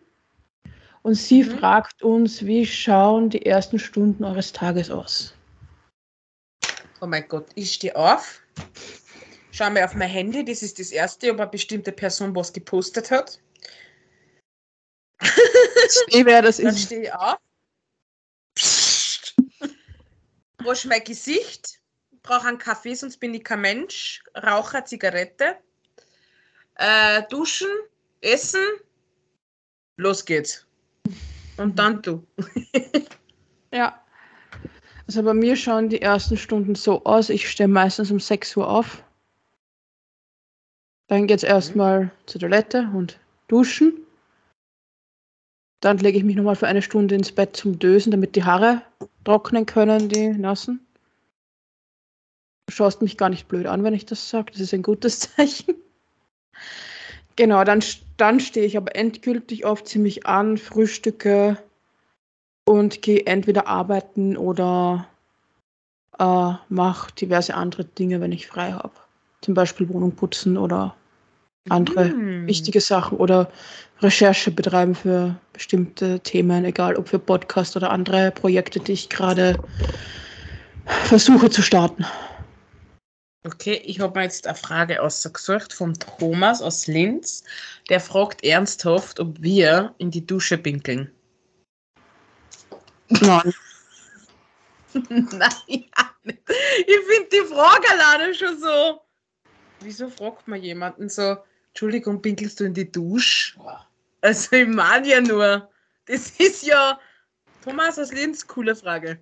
Und 1.02 1.14
sie 1.14 1.44
Mhm. 1.44 1.58
fragt 1.58 2.02
uns, 2.02 2.44
wie 2.46 2.66
schauen 2.66 3.30
die 3.30 3.46
ersten 3.46 3.78
Stunden 3.78 4.24
eures 4.24 4.52
Tages 4.52 4.90
aus? 4.90 5.34
Oh 7.00 7.06
mein 7.06 7.26
Gott, 7.28 7.48
ich 7.54 7.74
stehe 7.74 7.96
auf, 7.96 8.42
schaue 9.52 9.70
mir 9.70 9.84
auf 9.84 9.94
mein 9.94 10.10
Handy, 10.10 10.44
das 10.44 10.62
ist 10.62 10.78
das 10.78 10.90
erste, 10.90 11.30
ob 11.30 11.40
eine 11.40 11.50
bestimmte 11.50 11.92
Person 11.92 12.34
was 12.34 12.52
gepostet 12.52 13.10
hat. 13.10 13.40
Eh, 16.08 16.24
wer 16.24 16.42
das 16.42 16.58
Dann 16.58 16.68
ist. 16.68 16.82
stehe 16.84 17.02
ich 17.02 17.12
auf, 17.12 17.38
wasche 20.58 20.88
mein 20.88 21.04
Gesicht, 21.04 21.80
brauche 22.22 22.48
einen 22.48 22.58
Kaffee, 22.58 22.94
sonst 22.94 23.18
bin 23.18 23.34
ich 23.34 23.44
kein 23.44 23.62
Mensch, 23.62 24.22
rauche 24.36 24.84
Zigarette, 24.84 25.56
äh, 26.76 27.22
duschen, 27.28 27.70
essen, 28.20 28.64
los 29.96 30.24
geht's. 30.24 30.66
Und 31.56 31.78
dann 31.78 32.02
du. 32.02 32.26
Ja. 33.72 34.04
Also 35.10 35.24
bei 35.24 35.34
mir 35.34 35.56
schauen 35.56 35.88
die 35.88 36.00
ersten 36.00 36.36
Stunden 36.36 36.76
so 36.76 37.02
aus. 37.02 37.30
Ich 37.30 37.50
stehe 37.50 37.66
meistens 37.66 38.12
um 38.12 38.20
6 38.20 38.56
Uhr 38.56 38.70
auf. 38.70 39.02
Dann 41.08 41.26
geht 41.26 41.38
es 41.38 41.42
erstmal 41.42 42.12
zur 42.26 42.40
Toilette 42.40 42.88
und 42.94 43.18
duschen. 43.48 44.06
Dann 45.80 45.98
lege 45.98 46.16
ich 46.16 46.22
mich 46.22 46.36
nochmal 46.36 46.54
für 46.54 46.68
eine 46.68 46.80
Stunde 46.80 47.16
ins 47.16 47.32
Bett 47.32 47.56
zum 47.56 47.80
Dösen, 47.80 48.12
damit 48.12 48.36
die 48.36 48.44
Haare 48.44 48.82
trocknen 49.24 49.66
können, 49.66 50.08
die 50.08 50.28
nassen. 50.28 50.86
Du 52.68 52.74
schaust 52.74 53.02
mich 53.02 53.16
gar 53.16 53.30
nicht 53.30 53.48
blöd 53.48 53.66
an, 53.66 53.82
wenn 53.82 53.94
ich 53.94 54.06
das 54.06 54.30
sage. 54.30 54.52
Das 54.52 54.60
ist 54.60 54.72
ein 54.72 54.84
gutes 54.84 55.18
Zeichen. 55.36 55.74
Genau, 57.34 57.64
dann, 57.64 57.82
dann 58.16 58.38
stehe 58.38 58.64
ich 58.64 58.76
aber 58.76 58.94
endgültig 58.94 59.64
auf, 59.64 59.82
ziemlich 59.82 60.26
an, 60.26 60.56
frühstücke 60.56 61.58
und 62.70 63.02
gehe 63.02 63.26
entweder 63.26 63.66
arbeiten 63.66 64.36
oder 64.36 65.08
äh, 66.20 66.52
mache 66.68 67.12
diverse 67.14 67.54
andere 67.54 67.84
Dinge, 67.84 68.20
wenn 68.20 68.30
ich 68.30 68.46
frei 68.46 68.70
habe. 68.70 68.94
Zum 69.40 69.54
Beispiel 69.54 69.88
Wohnung 69.88 70.14
putzen 70.14 70.56
oder 70.56 70.94
andere 71.68 72.10
Hm. 72.10 72.46
wichtige 72.46 72.80
Sachen 72.80 73.18
oder 73.18 73.50
Recherche 74.00 74.52
betreiben 74.52 74.94
für 74.94 75.34
bestimmte 75.52 76.20
Themen, 76.20 76.64
egal 76.64 76.94
ob 76.94 77.08
für 77.08 77.18
Podcast 77.18 77.76
oder 77.76 77.90
andere 77.90 78.30
Projekte, 78.30 78.78
die 78.78 78.92
ich 78.92 79.08
gerade 79.08 79.58
versuche 80.86 81.50
zu 81.50 81.62
starten. 81.62 82.06
Okay, 83.44 83.82
ich 83.84 83.98
habe 83.98 84.16
mir 84.16 84.26
jetzt 84.26 84.46
eine 84.46 84.56
Frage 84.56 85.02
ausgesucht 85.02 85.72
von 85.72 85.94
Thomas 85.94 86.62
aus 86.62 86.86
Linz. 86.86 87.42
Der 87.88 87.98
fragt 87.98 88.44
ernsthaft, 88.44 89.18
ob 89.18 89.42
wir 89.42 89.92
in 89.98 90.12
die 90.12 90.24
Dusche 90.24 90.56
pinkeln. 90.56 91.10
Nein. 93.10 93.54
Nein, 95.08 95.50
ja 95.68 96.10
nicht. 96.24 96.40
ich 96.48 97.00
finde 97.06 97.28
die 97.32 97.46
Frage 97.46 97.86
alleine 97.90 98.34
schon 98.34 98.58
so. 98.58 99.00
Wieso 99.80 100.08
fragt 100.10 100.46
man 100.48 100.62
jemanden 100.62 101.08
so, 101.08 101.36
Entschuldigung, 101.68 102.20
pinkelst 102.20 102.60
du 102.60 102.64
in 102.64 102.74
die 102.74 102.90
Dusche? 102.90 103.58
Also 104.20 104.56
ich 104.56 104.68
meine 104.68 105.08
ja 105.08 105.20
nur, 105.20 105.68
das 106.06 106.30
ist 106.38 106.64
ja 106.64 106.98
Thomas 107.64 107.98
aus 107.98 108.12
Linz, 108.12 108.46
coole 108.46 108.74
Frage. 108.74 109.18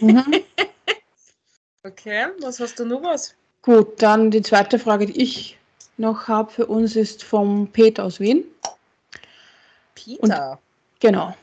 Mhm. 0.00 0.42
Okay, 1.82 2.26
was 2.40 2.60
hast 2.60 2.78
du 2.78 2.84
noch 2.84 3.02
was? 3.02 3.34
Gut, 3.62 4.02
dann 4.02 4.30
die 4.30 4.42
zweite 4.42 4.78
Frage, 4.78 5.06
die 5.06 5.22
ich 5.22 5.58
noch 5.96 6.28
habe 6.28 6.52
für 6.52 6.66
uns, 6.66 6.94
ist 6.94 7.24
vom 7.24 7.68
Peter 7.68 8.04
aus 8.04 8.20
Wien. 8.20 8.44
Peter. 9.94 10.58
Genau. 11.00 11.34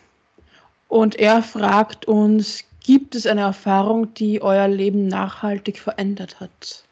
Und 0.87 1.15
er 1.15 1.43
fragt 1.43 2.05
uns, 2.05 2.63
gibt 2.79 3.15
es 3.15 3.25
eine 3.25 3.41
Erfahrung, 3.41 4.13
die 4.13 4.41
euer 4.41 4.67
Leben 4.67 5.07
nachhaltig 5.07 5.79
verändert 5.79 6.39
hat? 6.39 6.85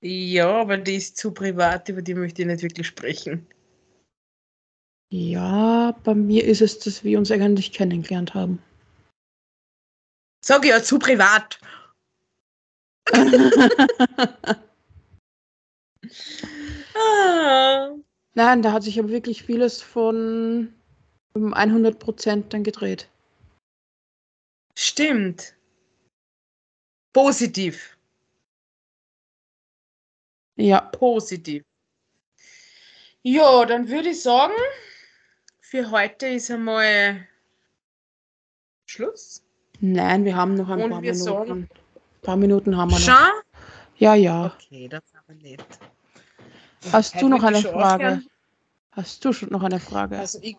Ja, 0.00 0.60
aber 0.60 0.78
die 0.78 0.96
ist 0.96 1.16
zu 1.16 1.32
privat, 1.32 1.88
über 1.88 2.02
die 2.02 2.14
möchte 2.14 2.42
ich 2.42 2.48
nicht 2.48 2.62
wirklich 2.62 2.86
sprechen. 2.86 3.46
Ja, 5.10 5.92
bei 6.04 6.14
mir 6.14 6.44
ist 6.44 6.60
es, 6.60 6.78
dass 6.80 7.04
wir 7.04 7.18
uns 7.18 7.30
eigentlich 7.30 7.72
kennengelernt 7.72 8.34
haben. 8.34 8.62
Sag 10.44 10.64
ja, 10.64 10.82
zu 10.82 10.98
privat. 10.98 11.60
Ah. 16.94 17.94
Nein, 18.34 18.62
da 18.62 18.72
hat 18.72 18.82
sich 18.82 18.98
aber 18.98 19.08
wirklich 19.08 19.42
vieles 19.42 19.80
von 19.80 20.74
um 21.34 21.54
100 21.54 21.98
Prozent 21.98 22.52
dann 22.52 22.64
gedreht. 22.64 23.08
Stimmt. 24.76 25.54
Positiv. 27.12 27.96
Ja, 30.56 30.80
Positiv. 30.80 31.62
Ja, 33.22 33.64
dann 33.66 33.88
würde 33.88 34.10
ich 34.10 34.22
sagen, 34.22 34.54
für 35.60 35.90
heute 35.90 36.26
ist 36.26 36.50
einmal 36.50 37.26
Schluss. 38.88 39.42
nein, 39.80 40.24
wir 40.24 40.36
haben 40.36 40.54
noch 40.54 40.68
ein 40.68 40.82
Und 40.82 40.90
paar 40.90 41.02
wir 41.02 41.12
Minuten. 41.12 41.24
sagen- 41.24 41.68
Ein 41.70 42.20
paar 42.22 42.36
Minuten 42.36 42.76
haben 42.76 42.90
wir 42.90 42.98
noch. 42.98 43.04
Schon? 43.04 43.42
Ja, 43.96 44.14
ja. 44.14 44.56
Okay, 44.58 44.88
das 44.88 45.02
aber 45.14 45.34
nett. 45.34 45.64
Hast 46.90 47.20
du 47.20 47.28
noch 47.28 47.42
eine 47.42 47.60
Frage? 47.62 48.04
aufhören. 48.06 48.28
Hast 48.92 49.24
du 49.24 49.32
schon 49.32 49.48
noch 49.50 49.62
eine 49.62 49.80
Frage? 49.80 50.18
Also 50.18 50.38
ich, 50.42 50.56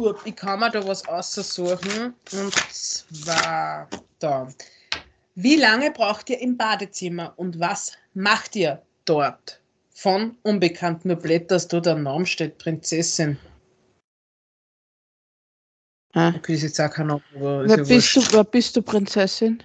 gut, 0.00 0.16
ich 0.24 0.36
kann 0.36 0.60
mir 0.60 0.70
da 0.70 0.86
was 0.86 1.06
aussuchen. 1.06 2.14
Und 2.32 2.54
zwar 2.70 3.88
da. 4.18 4.48
Wie 5.34 5.56
lange 5.56 5.90
braucht 5.90 6.30
ihr 6.30 6.40
im 6.40 6.56
Badezimmer 6.56 7.32
und 7.36 7.60
was 7.60 7.92
macht 8.14 8.56
ihr 8.56 8.82
dort? 9.04 9.60
Von 9.90 10.36
Unbekannt, 10.42 11.04
nur 11.04 11.16
dass 11.16 11.68
da 11.68 11.80
der 11.80 11.94
Name 11.94 12.24
steht, 12.24 12.56
Prinzessin. 12.58 13.38
Hä? 16.14 16.32
Okay, 16.36 16.54
ist 16.54 16.62
jetzt 16.62 16.80
auch 16.80 16.90
kein 16.90 17.08
Name, 17.08 17.22
Wer 17.34 17.84
bist, 17.84 18.16
du, 18.16 18.22
wer 18.32 18.44
bist 18.44 18.76
du, 18.76 18.82
Prinzessin? 18.82 19.62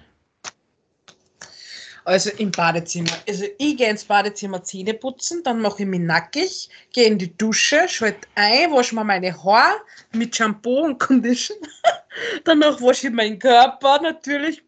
Also 2.06 2.30
im 2.38 2.52
Badezimmer. 2.52 3.10
Also 3.28 3.46
ich 3.58 3.76
gehe 3.76 3.90
ins 3.90 4.04
Badezimmer 4.04 4.62
Zähne 4.62 4.94
putzen, 4.94 5.42
dann 5.42 5.60
mache 5.60 5.82
ich 5.82 5.88
mich 5.88 5.98
nackig, 5.98 6.70
gehe 6.92 7.08
in 7.08 7.18
die 7.18 7.36
Dusche, 7.36 7.88
schalte 7.88 8.28
ein, 8.36 8.70
wasche 8.70 8.94
mir 8.94 9.02
meine 9.02 9.34
Haare 9.42 9.80
mit 10.12 10.36
Shampoo 10.36 10.84
und 10.84 11.00
Condition. 11.00 11.56
Danach 12.44 12.80
wasche 12.80 13.08
ich 13.08 13.12
meinen 13.12 13.40
Körper 13.40 14.00
natürlich. 14.00 14.62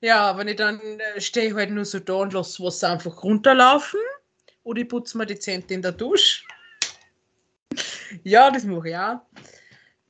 Ja, 0.00 0.36
wenn 0.36 0.48
ich 0.48 0.56
dann 0.56 0.80
äh, 0.80 1.20
stehe 1.20 1.54
halt 1.54 1.70
nur 1.70 1.84
so 1.84 2.00
da 2.00 2.14
und 2.14 2.32
lasse 2.32 2.60
Wasser 2.64 2.90
einfach 2.90 3.22
runterlaufen. 3.22 4.00
Oder 4.64 4.80
ich 4.80 4.88
putze 4.88 5.16
mir 5.16 5.26
die 5.26 5.38
Zähne 5.38 5.62
in 5.68 5.82
der 5.82 5.92
Dusche. 5.92 6.42
Ja, 8.24 8.50
das 8.50 8.64
mache 8.64 8.88
ich 8.88 8.96
auch. 8.96 9.20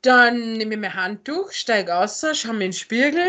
Dann 0.00 0.54
nehme 0.54 0.76
ich 0.76 0.80
mein 0.80 0.94
Handtuch, 0.94 1.52
steige 1.52 1.94
aus, 1.94 2.24
schaue 2.32 2.54
mir 2.54 2.66
in 2.66 2.70
den 2.70 2.72
Spiegel, 2.72 3.28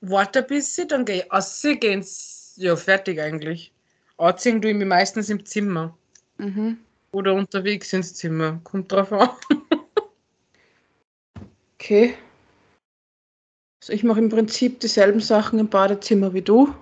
warte 0.00 0.40
ein 0.40 0.46
bisschen, 0.46 0.88
dann 0.88 1.04
gehe 1.04 1.24
ich 1.24 1.32
raus, 1.32 1.60
gehe 1.62 1.92
ins, 1.92 2.54
ja, 2.56 2.76
fertig 2.76 3.20
eigentlich. 3.20 3.72
Anziehen 4.16 4.60
tue 4.60 4.70
ich 4.72 4.76
mich 4.76 4.86
meistens 4.86 5.28
im 5.30 5.44
Zimmer 5.44 5.96
Mhm. 6.38 6.78
oder 7.12 7.34
unterwegs 7.34 7.92
ins 7.92 8.14
Zimmer. 8.14 8.60
Kommt 8.64 8.90
drauf 8.92 9.12
an. 9.12 9.30
Okay. 11.80 12.14
Also 13.80 13.92
ich 13.92 14.02
mache 14.02 14.18
im 14.18 14.28
Prinzip 14.28 14.80
dieselben 14.80 15.20
Sachen 15.20 15.58
im 15.60 15.68
Badezimmer 15.68 16.34
wie 16.34 16.42
du. 16.42 16.74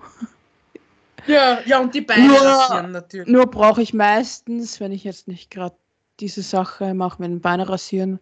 Ja, 1.27 1.61
ja, 1.67 1.81
und 1.81 1.95
die 1.95 2.01
Beine 2.01 2.29
Nur- 2.29 2.41
rasieren 2.41 2.93
natürlich. 2.93 3.29
Nur 3.29 3.47
brauche 3.47 3.83
ich 3.83 3.93
meistens, 3.93 4.81
wenn 4.81 4.93
ich 4.93 5.05
jetzt 5.05 5.29
nicht 5.29 5.51
gerade 5.51 5.77
diese 6.19 6.41
Sache 6.43 6.95
mache, 6.95 7.21
mit 7.21 7.31
den 7.31 7.41
Beine 7.43 7.69
rasieren, 7.69 8.19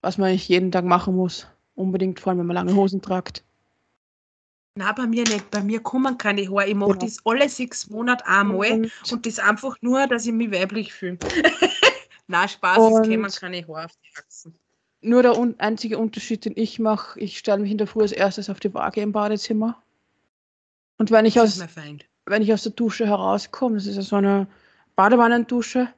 was 0.00 0.16
man 0.16 0.32
nicht 0.32 0.48
jeden 0.48 0.72
Tag 0.72 0.84
machen 0.86 1.14
muss. 1.14 1.46
Unbedingt, 1.74 2.20
vor 2.20 2.30
allem 2.30 2.38
wenn 2.40 2.46
man 2.46 2.54
lange 2.54 2.74
Hosen 2.74 3.02
tragt. 3.02 3.44
Na, 4.76 4.90
bei 4.92 5.06
mir 5.06 5.22
nicht. 5.24 5.50
Bei 5.52 5.62
mir 5.62 5.80
kommen 5.80 6.18
keine 6.18 6.48
Haare. 6.50 6.66
Ich 6.68 6.74
mache 6.74 6.90
Genau. 6.92 7.04
das 7.04 7.18
alle 7.24 7.48
sechs 7.48 7.88
Monate 7.90 8.26
einmal. 8.26 8.72
Und, 8.72 8.92
Und 9.12 9.26
das 9.26 9.38
einfach 9.38 9.76
nur, 9.82 10.06
dass 10.08 10.26
ich 10.26 10.32
mich 10.32 10.50
weiblich 10.50 10.92
fühle. 10.92 11.18
Na, 12.26 12.48
Spaß, 12.48 12.78
Und- 12.78 13.02
es 13.02 13.08
kämen 13.08 13.30
keine 13.30 13.66
Haare 13.68 13.84
auf 13.84 13.92
die 14.02 14.18
Achsen. 14.18 14.54
nur 15.00 15.22
der 15.22 15.38
un 15.38 15.54
einzige 15.58 15.98
Unterschied, 15.98 16.44
den 16.44 16.54
ich 16.56 16.78
mache, 16.80 17.20
ich 17.20 17.38
stelle 17.38 17.58
mich 17.60 17.70
in 17.70 17.78
der 17.78 17.86
Früh 17.86 18.02
als 18.02 18.12
erstes 18.12 18.48
auf 18.50 18.58
die 18.58 18.72
Waage 18.74 19.00
im 19.02 19.12
Badezimmer. 19.12 19.80
Und 20.98 21.10
wenn 21.10 21.26
ich 21.26 21.38
aus, 21.38 21.60
wenn 22.26 22.42
ich 22.42 22.52
aus 22.52 22.62
der 22.62 22.72
Dusche 22.72 23.06
herauskomme, 23.06 23.76
das 23.76 23.86
ist 23.86 23.96
ja 23.96 24.02
so 24.02 24.16
eine 24.16 24.46
Badewannendusche, 24.96 25.88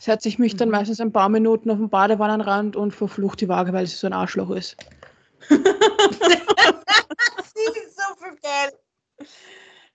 setze 0.00 0.28
ich 0.28 0.38
mich 0.38 0.56
dann 0.56 0.68
Mhm. 0.68 0.72
meistens 0.72 1.00
ein 1.00 1.12
paar 1.12 1.28
Minuten 1.30 1.70
auf 1.70 1.78
den 1.78 1.88
Badewannenrand 1.88 2.74
und 2.76 2.94
verflucht 2.94 3.40
die 3.40 3.48
Waage, 3.48 3.72
weil 3.72 3.86
sie 3.86 3.94
so 3.96 4.06
ein 4.08 4.12
Arschloch 4.12 4.50
ist. 4.50 4.76
Sie 5.48 5.54
ist 7.78 7.96
so 7.96 8.14
viel 8.22 8.36
geil. 8.42 8.72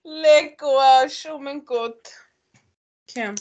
Lecker 0.04 0.80
Arsch, 0.80 1.26
oh 1.32 1.38
mein 1.38 1.64
Gott. 1.64 2.08
Okay. 3.08 3.34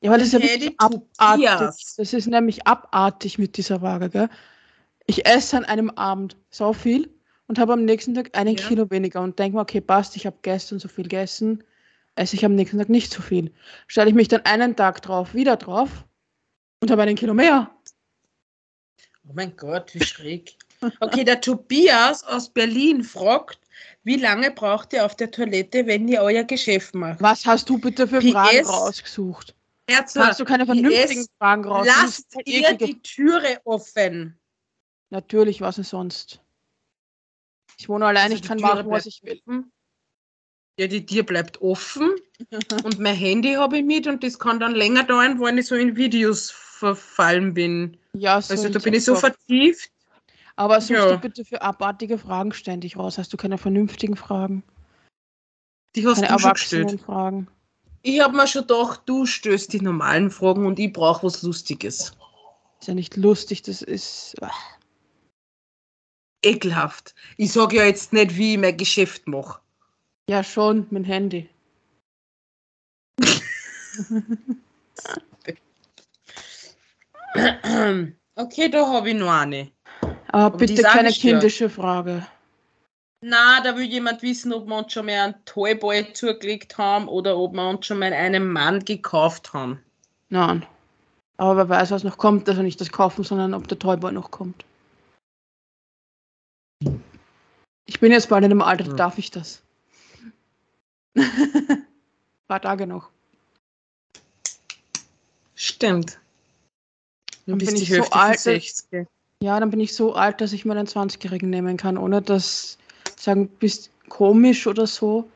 Ja, 0.00 0.10
weil 0.10 0.18
das 0.18 0.28
ist 0.28 0.34
ja 0.34 0.42
wirklich 0.42 0.74
abartig. 0.78 1.08
Tobias. 1.16 1.94
Das 1.96 2.12
ist 2.12 2.26
nämlich 2.26 2.66
abartig 2.66 3.38
mit 3.38 3.56
dieser 3.56 3.82
Waage, 3.82 4.10
gell? 4.10 4.28
Ich 5.06 5.26
esse 5.26 5.56
an 5.56 5.64
einem 5.64 5.90
Abend 5.90 6.36
so 6.50 6.72
viel 6.72 7.08
und 7.46 7.58
habe 7.58 7.72
am 7.72 7.84
nächsten 7.84 8.14
Tag 8.14 8.36
einen 8.36 8.56
Ja. 8.56 8.66
Kilo 8.66 8.90
weniger 8.90 9.20
und 9.20 9.38
denke 9.38 9.56
mir, 9.56 9.62
okay, 9.62 9.80
passt, 9.80 10.16
ich 10.16 10.26
habe 10.26 10.38
gestern 10.42 10.78
so 10.78 10.88
viel 10.88 11.04
gegessen, 11.04 11.62
esse 12.14 12.34
ich 12.36 12.44
am 12.44 12.54
nächsten 12.54 12.78
Tag 12.78 12.88
nicht 12.88 13.12
so 13.12 13.22
viel. 13.22 13.52
Stelle 13.86 14.08
ich 14.08 14.14
mich 14.14 14.28
dann 14.28 14.44
einen 14.44 14.74
Tag 14.74 15.02
drauf, 15.02 15.34
wieder 15.34 15.56
drauf 15.56 16.04
und 16.80 16.90
habe 16.90 17.02
einen 17.02 17.16
Kilo 17.16 17.34
mehr. 17.34 17.70
Oh 19.28 19.32
mein 19.34 19.56
Gott, 19.56 19.94
wie 19.94 20.04
schräg. 20.04 20.56
Okay, 21.00 21.24
der 21.24 21.40
Tobias 21.40 22.24
aus 22.24 22.48
Berlin 22.50 23.02
fragt, 23.04 23.58
wie 24.04 24.16
lange 24.16 24.50
braucht 24.50 24.92
ihr 24.92 25.04
auf 25.04 25.16
der 25.16 25.30
Toilette, 25.30 25.86
wenn 25.86 26.08
ihr 26.08 26.22
euer 26.22 26.44
Geschäft 26.44 26.94
macht? 26.94 27.20
Was 27.20 27.46
hast 27.46 27.68
du 27.68 27.78
bitte 27.78 28.06
für 28.08 28.20
PS? 28.20 28.32
Fragen 28.32 28.66
rausgesucht? 28.66 29.54
Herzog, 29.88 30.22
Hast 30.22 30.40
du 30.40 30.44
keine 30.44 30.66
vernünftigen 30.66 31.22
PS, 31.22 31.28
Fragen 31.38 31.64
raus? 31.64 31.86
Lasst 31.86 32.26
ihr 32.44 32.68
eklige- 32.68 32.86
die 32.86 33.02
Türe 33.02 33.60
offen. 33.64 34.38
Natürlich, 35.10 35.60
was 35.60 35.76
denn 35.76 35.84
sonst? 35.84 36.40
Ich 37.78 37.88
wohne 37.88 38.06
allein, 38.06 38.24
Also 38.24 38.36
ich 38.36 38.42
kann 38.42 38.60
machen, 38.60 38.90
was 38.90 39.06
ich 39.06 39.22
will. 39.22 39.40
Ja, 40.78 40.86
die 40.86 41.04
Tür 41.04 41.22
bleibt 41.22 41.60
offen 41.60 42.14
und 42.84 42.98
mein 42.98 43.14
Handy 43.14 43.54
habe 43.54 43.78
ich 43.78 43.84
mit 43.84 44.06
und 44.06 44.24
das 44.24 44.38
kann 44.38 44.58
dann 44.58 44.74
länger 44.74 45.04
dauern, 45.04 45.38
wenn 45.40 45.58
ich 45.58 45.66
so 45.66 45.74
in 45.74 45.96
Videos 45.96 46.50
verfallen 46.50 47.52
bin. 47.54 47.98
Ja, 48.14 48.40
so 48.40 48.52
Also 48.54 48.68
da 48.70 48.78
bin 48.78 48.94
ich 48.94 49.04
so 49.04 49.14
vertieft. 49.14 49.90
Aber 50.62 50.80
such 50.80 50.90
Ja. 50.94 51.08
dir 51.10 51.16
bitte 51.18 51.44
für 51.44 51.60
abartige 51.60 52.18
Fragen 52.18 52.52
ständig 52.52 52.96
raus. 52.96 53.18
Hast 53.18 53.32
du 53.32 53.36
keine 53.36 53.58
vernünftigen 53.58 54.14
Fragen? 54.14 54.62
Die 55.96 56.06
hast 56.06 56.22
Keine 56.22 56.28
du 56.28 56.38
schon 56.38 56.52
gestellt. 56.52 56.82
Erwachsenenfragen? 56.84 57.48
Ich 58.02 58.20
habe 58.20 58.36
mir 58.36 58.46
schon 58.46 58.62
gedacht, 58.62 59.02
du 59.06 59.26
stößt 59.26 59.72
die 59.72 59.80
normalen 59.80 60.30
Fragen 60.30 60.64
und 60.64 60.78
ich 60.78 60.92
brauche 60.92 61.26
was 61.26 61.42
Lustiges. 61.42 62.12
Ist 62.78 62.86
ja 62.86 62.94
nicht 62.94 63.16
lustig, 63.16 63.62
das 63.62 63.82
ist. 63.82 64.36
ah. 64.40 64.52
Ekelhaft. 66.44 67.16
Ich 67.38 67.50
sage 67.50 67.78
ja 67.78 67.84
jetzt 67.84 68.12
nicht, 68.12 68.36
wie 68.36 68.52
ich 68.52 68.58
mein 68.60 68.76
Geschäft 68.76 69.26
mache. 69.26 69.60
Ja, 70.30 70.44
schon, 70.44 70.86
mein 70.90 71.02
Handy. 71.02 71.50
Okay, 78.34 78.68
da 78.68 78.86
habe 78.86 79.10
ich 79.10 79.16
noch 79.16 79.30
eine. 79.32 79.72
Aber 80.32 80.56
die 80.56 80.66
bitte 80.66 80.82
keine 80.82 81.10
kindische 81.10 81.68
Frage. 81.70 82.26
Na, 83.24 83.60
da 83.62 83.76
will 83.76 83.84
jemand 83.84 84.22
wissen, 84.22 84.52
ob 84.52 84.66
wir 84.66 84.78
uns 84.78 84.92
schon 84.92 85.06
mal 85.06 85.12
einen 85.12 85.44
Toyboy 85.44 86.12
zugelegt 86.12 86.76
haben 86.76 87.06
oder 87.06 87.36
ob 87.36 87.52
wir 87.52 87.68
uns 87.68 87.86
schon 87.86 87.98
mal 88.00 88.12
einen 88.12 88.50
Mann 88.50 88.84
gekauft 88.84 89.52
haben. 89.52 89.80
Nein. 90.28 90.66
Aber 91.36 91.56
wer 91.56 91.68
weiß, 91.68 91.92
was 91.92 92.02
noch 92.02 92.18
kommt. 92.18 92.48
Also 92.48 92.62
nicht 92.62 92.80
das 92.80 92.90
Kaufen, 92.90 93.22
sondern 93.22 93.54
ob 93.54 93.68
der 93.68 93.78
Toyboy 93.78 94.10
noch 94.12 94.30
kommt. 94.30 94.64
Ich 97.84 98.00
bin 98.00 98.10
jetzt 98.10 98.28
bald 98.28 98.44
in 98.44 98.50
einem 98.50 98.62
Alter, 98.62 98.86
Hm. 98.86 98.96
darf 98.96 99.18
ich 99.18 99.30
das. 99.30 99.62
Ein 101.14 101.86
paar 102.48 102.62
Tage 102.62 102.86
noch. 102.86 103.10
Stimmt. 105.54 106.18
Du 107.44 107.52
Dann 107.52 107.58
bist 107.58 107.70
bin 107.72 107.76
die 107.76 107.82
ich 107.84 107.90
so 107.90 108.10
alt, 108.10 108.40
von 108.40 108.52
60. 108.54 109.06
Ja, 109.42 109.58
dann 109.58 109.70
bin 109.70 109.80
ich 109.80 109.92
so 109.92 110.14
alt, 110.14 110.40
dass 110.40 110.52
ich 110.52 110.64
mir 110.64 110.74
einen 110.74 110.86
20-Jährigen 110.86 111.50
nehmen 111.50 111.76
kann, 111.76 111.98
ohne 111.98 112.22
dass 112.22 112.78
sagen, 113.18 113.48
bist 113.48 113.90
komisch 114.08 114.68
oder 114.68 114.86
so. 114.86 115.28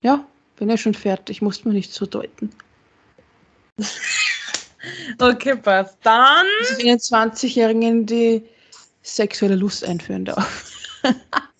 Ja, 0.00 0.26
bin 0.56 0.68
ja 0.68 0.76
schon 0.76 0.94
fertig, 0.94 1.42
muss 1.42 1.64
man 1.64 1.74
nicht 1.74 1.92
so 1.92 2.06
deuten. 2.06 2.50
Okay, 5.18 5.56
passt. 5.56 5.96
Dann. 6.02 6.44
Dass 6.60 6.78
ich 6.78 6.86
einen 6.86 6.98
20-Jährigen 6.98 8.04
die 8.04 8.42
sexuelle 9.02 9.54
Lust 9.54 9.82
einführen 9.82 10.26
darf. 10.26 10.70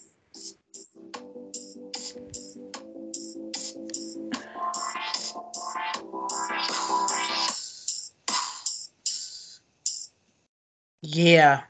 Yeah. 11.05 11.64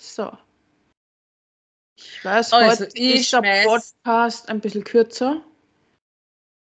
So. 0.00 0.36
Ich 1.96 2.24
weiß, 2.24 2.52
Also, 2.52 2.84
heute 2.84 2.98
ich 2.98 3.20
ist 3.20 3.32
der 3.32 3.40
schmeiß- 3.42 3.64
Podcast 3.64 4.48
ein 4.48 4.60
bisschen 4.60 4.84
kürzer. 4.84 5.44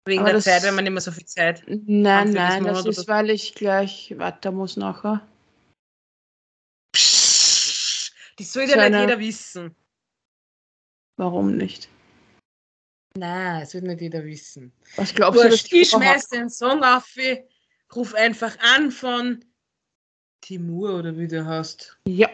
Wegen 0.06 0.26
der 0.26 0.40
Zeit, 0.42 0.64
wenn 0.64 0.76
man 0.76 0.84
nicht 0.84 0.94
mehr 0.94 1.02
so 1.02 1.12
viel 1.12 1.26
Zeit. 1.26 1.64
Nein, 1.68 2.32
nein, 2.34 2.64
das 2.64 2.86
ist, 2.86 3.08
weil 3.08 3.30
ich 3.30 3.54
gleich 3.54 4.18
weiter 4.18 4.52
muss 4.52 4.76
nachher. 4.78 5.28
Psst. 6.96 8.14
Das 8.38 8.52
soll 8.54 8.68
So 8.68 8.76
ja 8.76 8.90
nicht 8.90 9.00
jeder 9.00 9.20
wissen. 9.20 9.76
Warum 11.18 11.56
nicht? 11.56 11.88
Nein, 13.16 13.60
das 13.62 13.74
wird 13.76 13.84
nicht 13.84 14.02
jeder 14.02 14.24
wissen. 14.24 14.72
Was 14.96 15.14
glaubst 15.14 15.40
du, 15.44 15.50
Wurscht, 15.50 15.72
ich 15.72 15.90
schmeiß 15.90 16.30
den 16.30 16.50
Song 16.50 16.84
auf, 16.84 17.16
ruf 17.96 18.16
einfach 18.16 18.58
an 18.60 18.90
von 18.92 19.46
Timur 20.42 21.00
oder 21.00 21.18
wie 21.18 21.28
du 21.28 21.46
hast. 21.46 21.98
Ja. 22.08 22.30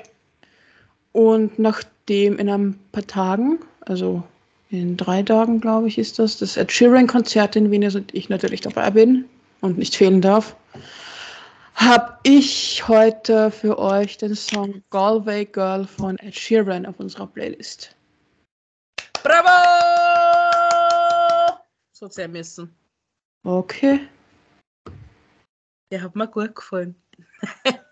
Und 1.12 1.60
nachdem 1.60 2.40
in 2.40 2.50
ein 2.50 2.80
paar 2.92 3.06
Tagen, 3.06 3.60
also 3.82 4.24
in 4.70 4.98
drei 4.98 5.24
Tagen, 5.24 5.62
glaube 5.62 5.88
ich, 5.88 5.98
ist 5.98 6.20
das, 6.20 6.38
das 6.38 6.58
Ed 6.58 6.72
Sheeran-Konzert 6.72 7.56
in 7.56 7.72
Wien 7.72 7.84
ist 7.84 7.96
und 7.96 8.14
ich 8.14 8.30
natürlich 8.30 8.62
dabei 8.62 8.92
bin 8.92 9.26
und 9.62 9.78
nicht 9.78 9.96
fehlen 9.96 10.22
darf, 10.22 10.56
habe 11.76 12.18
ich 12.24 12.88
heute 12.88 13.52
für 13.52 13.78
euch 13.78 14.18
den 14.18 14.36
Song 14.36 14.84
Galway 14.90 15.46
Girl 15.46 15.86
von 15.86 16.18
Ed 16.20 16.36
Sheeran 16.36 16.86
auf 16.86 17.00
unserer 17.00 17.28
Playlist. 17.28 17.96
Bravo! 19.24 19.48
So 21.94 22.08
sein 22.10 22.32
müssen. 22.32 22.76
Okay. 23.44 24.02
Der 25.92 26.02
hat 26.02 26.16
mir 26.16 26.28
gut 26.28 26.56
gefallen. 26.56 26.96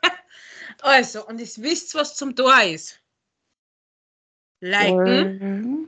also, 0.82 1.26
und 1.28 1.40
jetzt 1.40 1.62
wisst 1.62 1.94
was 1.96 2.16
zum 2.16 2.36
Tor 2.36 2.62
ist. 2.64 3.00
Liken, 4.62 4.98
Wollen 4.98 5.88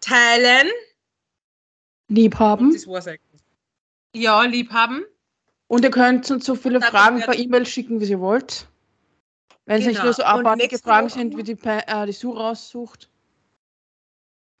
teilen. 0.00 0.70
Liebhaben. 2.08 2.72
Das 2.72 2.86
war's 2.86 3.08
eigentlich. 3.08 3.42
Ja, 4.14 4.42
liebhaben. 4.42 5.04
Und 5.68 5.84
ihr 5.84 5.90
könnt 5.90 6.30
uns 6.30 6.44
so 6.44 6.54
viele 6.54 6.80
Fragen 6.80 7.20
per 7.20 7.36
E-Mail 7.38 7.64
schicken, 7.66 8.00
wie 8.00 8.04
ihr 8.10 8.20
wollt. 8.20 8.66
Wenn 9.64 9.80
es 9.80 9.86
nicht 9.86 9.94
Genau. 9.96 10.06
nur 10.06 10.14
so 10.14 10.24
abartige 10.24 10.78
Fragen 10.78 11.06
Woche- 11.08 11.18
sind, 11.18 11.36
wie 11.36 11.42
die, 11.44 11.56
äh, 11.64 12.06
die 12.06 12.12
Sue 12.12 12.36
raussucht. 12.36 13.08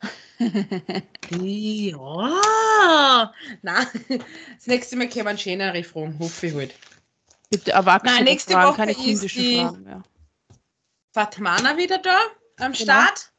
Ja. 1.30 3.32
Nein, 3.62 3.86
das 4.56 4.66
nächste 4.66 4.96
Mal 4.96 5.08
kommen 5.08 5.38
schönere 5.38 5.84
Fragen, 5.84 6.18
hoffe 6.18 6.48
ich 6.48 6.54
halt. 6.54 6.74
Gibt 7.52 7.68
erwachsene 7.68 8.12
Nein, 8.16 8.24
nächste 8.24 8.54
Fragen, 8.54 8.68
Woche 8.70 8.76
keine 8.78 8.92
ist 8.92 8.98
kindischen 9.00 9.42
die- 9.42 9.60
Fragen 9.60 9.82
mehr. 9.84 10.02
Fatmana 11.12 11.76
wieder 11.76 11.98
da 11.98 12.18
am 12.58 12.72
Genau. 12.72 12.82
Start. 12.84 13.30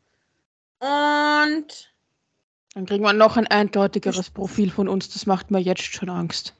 Und 0.79 1.93
Dann 2.75 2.85
kriegen 2.85 3.03
wir 3.03 3.13
noch 3.13 3.35
ein 3.37 3.47
eindeutigeres 3.47 4.29
Profil 4.29 4.71
von 4.71 4.87
uns. 4.87 5.09
Das 5.09 5.25
macht 5.25 5.49
mir 5.51 5.59
jetzt 5.59 5.83
schon 5.83 6.09
Angst. 6.09 6.53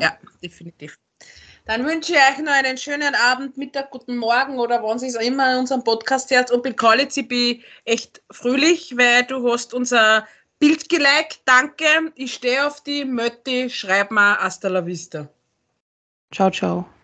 ja, 0.00 0.16
definitiv. 0.42 0.98
Dann 1.66 1.84
wünsche 1.86 2.12
ich 2.12 2.18
euch 2.18 2.38
noch 2.44 2.52
einen 2.52 2.76
schönen 2.76 3.14
Abend, 3.14 3.56
Mittag, 3.56 3.90
guten 3.90 4.16
Morgen 4.16 4.58
oder 4.58 4.82
wann 4.82 4.98
Sie 4.98 5.06
es 5.06 5.16
auch 5.16 5.20
immer 5.20 5.52
in 5.52 5.58
unserem 5.60 5.84
Podcast 5.84 6.30
hört. 6.30 6.50
Und 6.50 6.62
Bekalitz, 6.62 7.16
ich 7.16 7.28
bin 7.28 7.62
echt 7.84 8.22
fröhlich, 8.30 8.96
weil 8.96 9.24
du 9.24 9.50
hast 9.50 9.72
unser 9.72 10.26
Bild 10.58 10.88
geliked. 10.88 11.40
Danke. 11.44 11.86
Ich 12.16 12.34
stehe 12.34 12.66
auf 12.66 12.82
die 12.82 13.04
Mötti. 13.04 13.70
Schreib 13.70 14.10
mal 14.10 14.36
Hasta 14.36 14.68
la 14.68 14.84
Vista. 14.84 15.28
Ciao, 16.32 16.50
ciao. 16.50 16.99